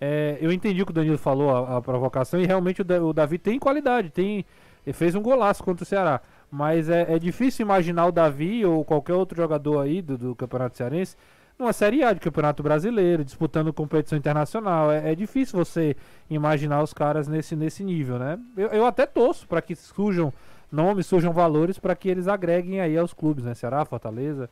[0.00, 3.02] é, eu entendi o que o Danilo falou, a, a provocação, e realmente o, Da-
[3.02, 4.44] o Davi tem qualidade, tem,
[4.86, 6.20] ele fez um golaço contra o Ceará.
[6.54, 10.76] Mas é, é difícil imaginar o Davi ou qualquer outro jogador aí do, do Campeonato
[10.76, 11.16] Cearense
[11.58, 14.92] numa Série A de Campeonato Brasileiro, disputando competição internacional.
[14.92, 15.96] É, é difícil você
[16.30, 18.38] imaginar os caras nesse, nesse nível, né?
[18.56, 20.32] Eu, eu até torço para que surjam
[20.70, 23.52] nomes, surjam valores para que eles agreguem aí aos clubes, né?
[23.54, 24.48] Ceará, Fortaleza.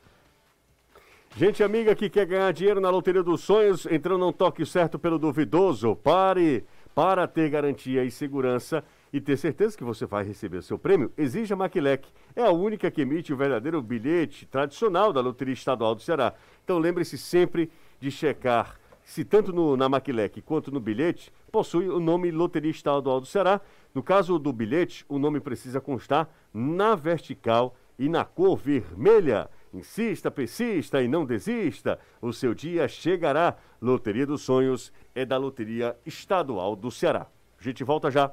[1.36, 5.20] Gente amiga que quer ganhar dinheiro na Loteria dos Sonhos, entrando num toque certo pelo
[5.20, 5.94] duvidoso.
[5.94, 6.64] Pare
[6.96, 8.82] para ter garantia e segurança
[9.12, 11.12] e ter certeza que você vai receber seu prêmio.
[11.18, 12.08] Exija Maquilec.
[12.34, 16.34] É a única que emite o verdadeiro bilhete tradicional da Loteria Estadual do Ceará.
[16.64, 22.00] Então lembre-se sempre de checar se tanto no, na Maquilec quanto no bilhete possui o
[22.00, 23.60] nome Loteria Estadual do Ceará.
[23.94, 29.50] No caso do bilhete, o nome precisa constar na vertical e na cor vermelha.
[29.74, 31.98] Insista, persista e não desista.
[32.20, 33.56] O seu dia chegará.
[33.80, 37.26] Loteria dos Sonhos é da Loteria Estadual do Ceará.
[37.58, 38.32] A gente volta já.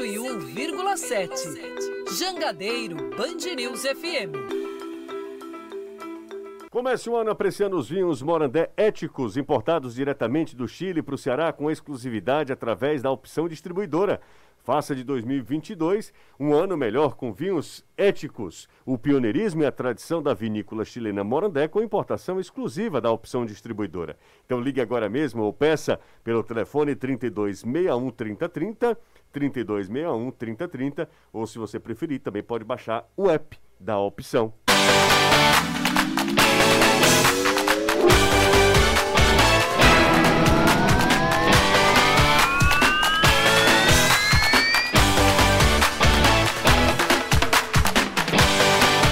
[0.00, 2.16] 101,7.
[2.18, 4.32] Jangadeiro Band News FM.
[6.70, 11.52] Comece o ano apreciando os vinhos Morandé éticos, importados diretamente do Chile para o Ceará
[11.52, 14.22] com exclusividade através da opção distribuidora.
[14.62, 18.68] Faça de 2022 um ano melhor com vinhos éticos.
[18.86, 24.16] O pioneirismo e a tradição da vinícola chilena Morandé com importação exclusiva da opção distribuidora.
[24.44, 28.98] Então ligue agora mesmo ou peça pelo telefone 3261 3030,
[29.32, 34.52] 3261 3030, ou se você preferir, também pode baixar o app da opção.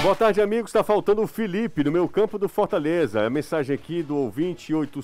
[0.01, 0.69] Boa tarde, amigos.
[0.69, 3.25] Está faltando o Felipe no meu campo do Fortaleza.
[3.25, 4.99] A mensagem aqui do ouvinte 8,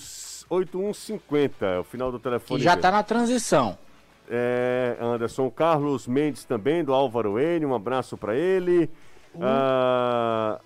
[0.49, 2.63] 8150, é o final do Que telefone.
[2.63, 2.81] já dele.
[2.81, 3.77] tá na transição.
[4.29, 7.65] É, Anderson Carlos Mendes também, do Álvaro N.
[7.65, 8.89] Um abraço para ele.
[9.39, 10.59] Ah,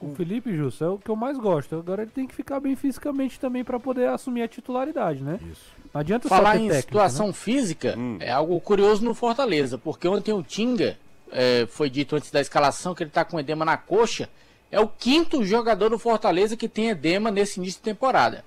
[0.00, 1.76] O Felipe Justo é o que eu mais gosto.
[1.76, 5.38] Agora ele tem que ficar bem fisicamente também para poder assumir a titularidade, né?
[5.50, 5.70] Isso.
[5.92, 7.32] Não adianta Falar só ter em técnica, situação né?
[7.32, 8.16] física Hum.
[8.20, 10.96] é algo curioso no Fortaleza, porque ontem o Tinga,
[11.32, 14.28] é, foi dito antes da escalação que ele tá com edema na coxa,
[14.70, 18.44] é o quinto jogador do Fortaleza que tem edema nesse início de temporada.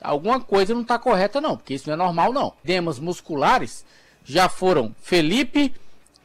[0.00, 2.54] Alguma coisa não tá correta não, porque isso não é normal não.
[2.64, 3.84] Edemas musculares
[4.24, 5.74] já foram Felipe,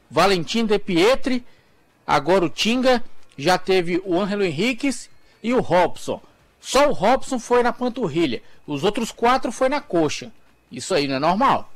[0.10, 1.46] Valentim De Pietri,
[2.06, 3.04] agora o Tinga,
[3.38, 5.10] já teve o Ângelo Henriquez
[5.44, 6.22] e o Robson.
[6.60, 10.32] Só o Robson foi na panturrilha, os outros quatro foi na coxa.
[10.72, 11.72] Isso aí não é normal.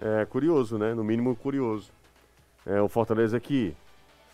[0.00, 0.94] é curioso, né?
[0.94, 1.90] No mínimo curioso.
[2.64, 3.74] É, o Fortaleza aqui.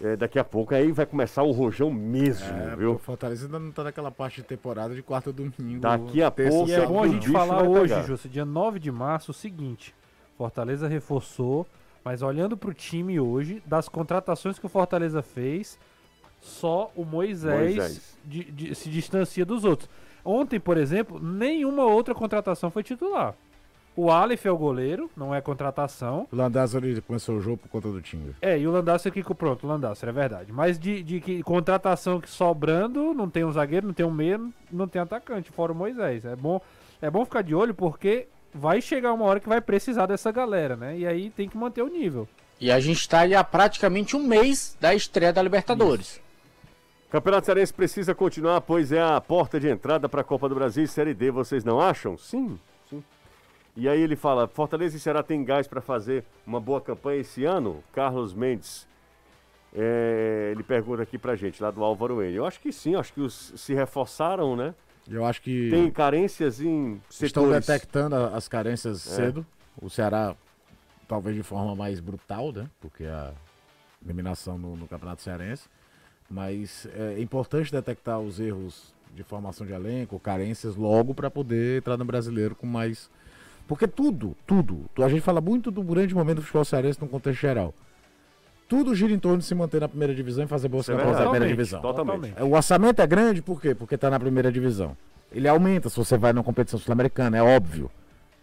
[0.02, 2.94] É, daqui a pouco aí vai começar o rojão mesmo, É, viu?
[2.94, 5.80] o Fortaleza ainda não tá naquela parte de temporada de quarta domingo.
[5.80, 8.28] Daqui a pouco E é Esse bom a gente falar hoje, pegar.
[8.28, 9.94] Dia 9 de março, o seguinte.
[10.36, 11.66] Fortaleza reforçou,
[12.04, 15.78] mas olhando pro time hoje, das contratações que o Fortaleza fez,
[16.40, 18.18] só o Moisés, Moisés.
[18.24, 19.88] di- di- se distancia dos outros.
[20.24, 23.34] Ontem, por exemplo, nenhuma outra contratação foi titular.
[23.94, 26.26] O Aleph é o goleiro, não é contratação.
[26.32, 28.34] O Landázaro ele começou o jogo por conta do Tinga.
[28.40, 30.50] É, e o Landasser que pronto, o Landasser, é verdade.
[30.50, 34.40] Mas de, de que contratação que sobrando, não tem um zagueiro, não tem um meia,
[34.70, 36.24] não tem atacante, fora o Moisés.
[36.24, 36.60] É bom,
[37.02, 40.74] é bom ficar de olho porque vai chegar uma hora que vai precisar dessa galera,
[40.74, 40.96] né?
[40.96, 42.26] E aí tem que manter o nível.
[42.58, 46.20] E a gente está há praticamente um mês da estreia da Libertadores.
[47.10, 50.84] Campeonato Cearense precisa continuar, pois é a porta de entrada para a Copa do Brasil
[50.84, 52.16] e Série D, vocês não acham?
[52.16, 52.58] Sim.
[53.76, 57.44] E aí ele fala, Fortaleza e Ceará tem gás para fazer uma boa campanha esse
[57.44, 57.82] ano?
[57.92, 58.86] Carlos Mendes,
[59.74, 62.34] é, ele pergunta aqui pra gente, lá do Álvaro N.
[62.34, 64.74] Eu acho que sim, acho que os se reforçaram, né?
[65.10, 67.66] Eu acho que Tem carências em estão setores.
[67.66, 69.16] detectando a- as carências É.
[69.16, 69.46] cedo.
[69.80, 70.36] O Ceará,
[71.08, 72.68] talvez de forma mais brutal, né?
[72.80, 73.32] Porque a
[74.04, 75.66] eliminação no, no Campeonato Cearense.
[76.30, 81.96] Mas é importante detectar os erros de formação de elenco, carências, logo para poder entrar
[81.96, 83.10] no brasileiro com mais.
[83.72, 84.84] Porque tudo, tudo.
[85.02, 87.72] A gente fala muito do grande momento do futebol cearense no contexto geral.
[88.68, 91.16] Tudo gira em torno de se manter na primeira divisão e fazer boas é campanhas
[91.16, 91.80] na primeira divisão.
[91.80, 92.34] Totalmente.
[92.36, 93.74] É, O orçamento é grande por quê?
[93.74, 94.94] Porque está na primeira divisão.
[95.32, 97.90] Ele aumenta se você vai numa competição sul-americana, é óbvio.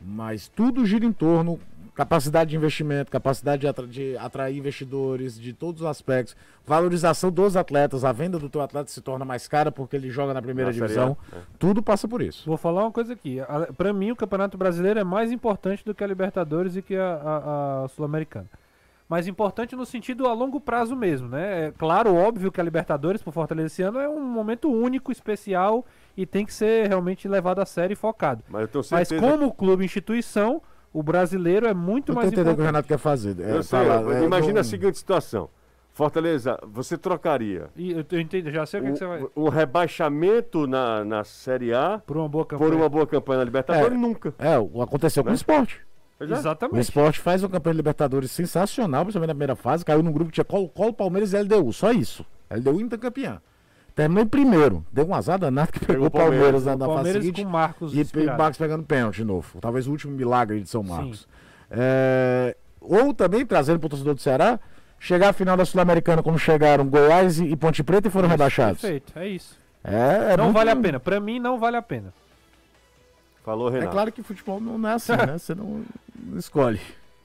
[0.02, 1.60] Mas tudo gira em torno
[2.04, 6.34] capacidade de investimento, capacidade de, atra- de atrair investidores de todos os aspectos,
[6.66, 10.34] valorização dos atletas, a venda do teu atleta se torna mais cara porque ele joga
[10.34, 11.18] na primeira divisão.
[11.34, 11.38] É.
[11.60, 12.44] Tudo passa por isso.
[12.46, 13.42] Vou falar uma coisa aqui.
[13.42, 16.96] A- Pra mim, o Campeonato Brasileiro é mais importante do que a Libertadores e que
[16.96, 18.48] a, a- a Sul-Americana.
[19.10, 21.68] Mais importante no sentido a longo prazo mesmo, né?
[21.68, 25.84] É claro, óbvio que a Libertadores, por Fortaleza esse ano, é um momento único, especial
[26.16, 28.42] e tem que ser realmente levado a sério e focado.
[28.48, 30.62] Mas eu tenho Mas como clube instituição,
[30.94, 32.66] o brasileiro é muito Eu mais entendendo o que o importante.
[32.68, 33.40] Renato quer fazer.
[33.40, 35.50] É, Eu sei, falar, é, imagina não- a seguinte situação.
[35.92, 39.22] Fortaleza, você trocaria E eu, eu entendo, já sei o que, que você vai.
[39.22, 42.70] o, o rebaixamento na, na Série A Por uma boa campanha.
[42.72, 43.92] por uma boa campanha na Libertadores?
[43.92, 43.98] É.
[43.98, 44.34] Nunca.
[44.40, 45.34] É, o- aconteceu com Né?
[45.34, 45.82] o esporte.
[46.18, 46.34] Pois é.
[46.34, 46.80] O Exatamente.
[46.82, 49.84] esporte faz uma campanha de Libertadores sensacional, principalmente na primeira fase.
[49.84, 51.74] Caiu num grupo que tinha Colo-Colo, Palmeiras e LDU.
[51.74, 52.26] Só isso.
[52.50, 53.40] LDU ainda campeão.
[54.00, 54.86] Terminou em primeiro.
[54.92, 57.44] Deu um azar danado que pegou o Palmeiras, na, na fase Palmeiras seguinte.
[57.44, 58.38] com Marcos E, e o.
[58.38, 59.60] Marcos pegando pênalti de novo.
[59.60, 61.28] Talvez o último milagre de São Marcos.
[61.70, 64.58] É, ou também, trazendo para o torcedor do Ceará,
[65.00, 68.80] chegar à final da Sul-Americana como chegaram Goiás e, Ponte Preta e foram rebaixados.
[68.82, 69.60] Perfeito, é isso.
[69.84, 71.00] É, é não muito- vale a pena.
[71.00, 72.14] Pra mim, não vale a pena.
[73.44, 73.92] Falou, É Renato.
[73.92, 75.36] claro que futebol não é assim, né?
[75.40, 75.84] Você não
[76.24, 76.80] não escolhe.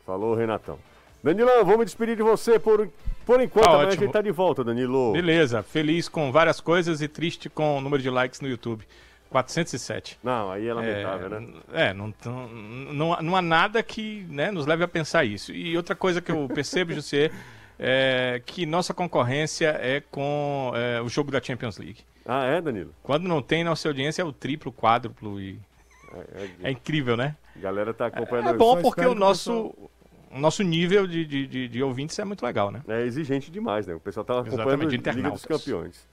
[0.07, 0.79] Falou, Renatão.
[1.22, 2.89] Danilão, vou me despedir de você por,
[3.25, 3.64] por enquanto.
[3.64, 4.03] Tá a ótimo.
[4.03, 5.12] gente tá de volta, Danilo.
[5.12, 8.87] Beleza, feliz com várias coisas e triste com o número de likes no YouTube.
[9.31, 10.18] 407.
[10.22, 11.49] Não, aí é lamentável, é, né?
[11.72, 15.53] É, não, não, não, não há nada que né, nos leve a pensar isso.
[15.53, 17.33] E outra coisa que eu percebo, José,
[17.77, 21.99] é que nossa concorrência é com é, o jogo da Champions League.
[22.25, 22.95] Ah, é, Danilo?
[23.03, 25.59] Quando não tem, nossa audiência é o triplo, quádruplo e...
[26.12, 27.35] É, É incrível, né?
[27.57, 28.51] A galera tá acompanhando.
[28.51, 29.75] É bom porque o que o nosso,
[30.41, 32.82] nosso nível de, de, de, de ouvintes é muito legal, né?
[32.89, 33.95] É exigente demais, né?
[33.95, 35.45] O pessoal tá acompanhando Exatamente, a Liga dos.
[35.45, 36.07] Campeões.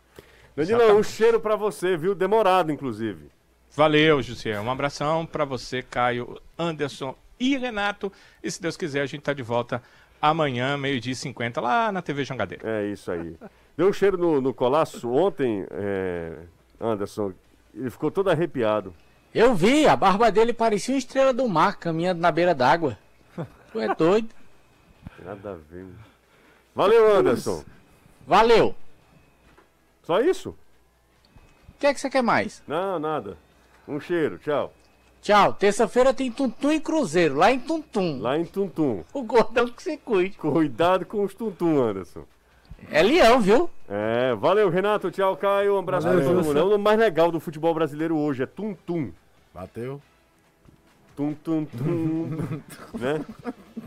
[0.55, 2.13] Danilão, um cheiro pra você, viu?
[2.13, 3.29] Demorado, inclusive.
[3.75, 4.59] Valeu, José.
[4.59, 8.11] Um abração pra você, Caio, Anderson e Renato.
[8.43, 9.81] E se Deus quiser, a gente tá de volta
[10.21, 12.67] amanhã, meio-dia e 50, lá na TV Jangadeira.
[12.69, 13.35] É isso aí.
[13.77, 16.33] Deu um cheiro no, no colaço ontem, é,
[16.79, 17.33] Anderson.
[17.73, 18.93] Ele ficou todo arrepiado.
[19.33, 22.97] Eu vi, a barba dele parecia uma estrela do mar caminhando na beira d'água.
[23.71, 24.29] Tu é doido.
[25.23, 25.85] Nada a ver.
[26.75, 27.63] Valeu, Anderson.
[28.27, 28.75] Valeu.
[30.03, 30.49] Só isso?
[30.49, 32.61] O que é que você quer mais?
[32.67, 33.37] Não, nada.
[33.87, 34.73] Um cheiro, tchau.
[35.21, 35.53] Tchau.
[35.53, 38.19] Terça-feira tem Tuntum e Cruzeiro, lá em Tuntum.
[38.19, 39.03] Lá em Tuntum.
[39.13, 40.37] O gordão que se cuide.
[40.37, 42.25] Cuidado com os Tuntum, Anderson.
[42.89, 43.69] É leão, viu?
[43.87, 45.11] É, valeu, Renato.
[45.11, 45.75] Tchau, Caio.
[45.75, 46.57] Um abraço pra todo mundo.
[46.57, 49.11] É o mais legal do futebol brasileiro hoje, é Tum-Tum.
[49.53, 50.01] Bateu.
[51.15, 52.61] Tum, tum, tum.
[52.97, 53.23] né?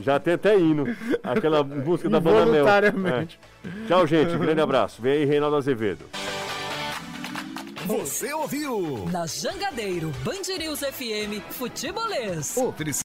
[0.01, 0.85] Já tem até hino.
[1.23, 2.69] Aquela música da banda Mel.
[2.69, 3.27] É.
[3.87, 4.37] Tchau, gente.
[4.37, 5.01] Grande abraço.
[5.01, 6.05] Vem aí, Reinaldo Azevedo.
[7.87, 9.07] Você ouviu?
[9.13, 12.57] Na Jangadeiro, Band News FM, Futebolês.
[12.57, 13.05] Oferecimento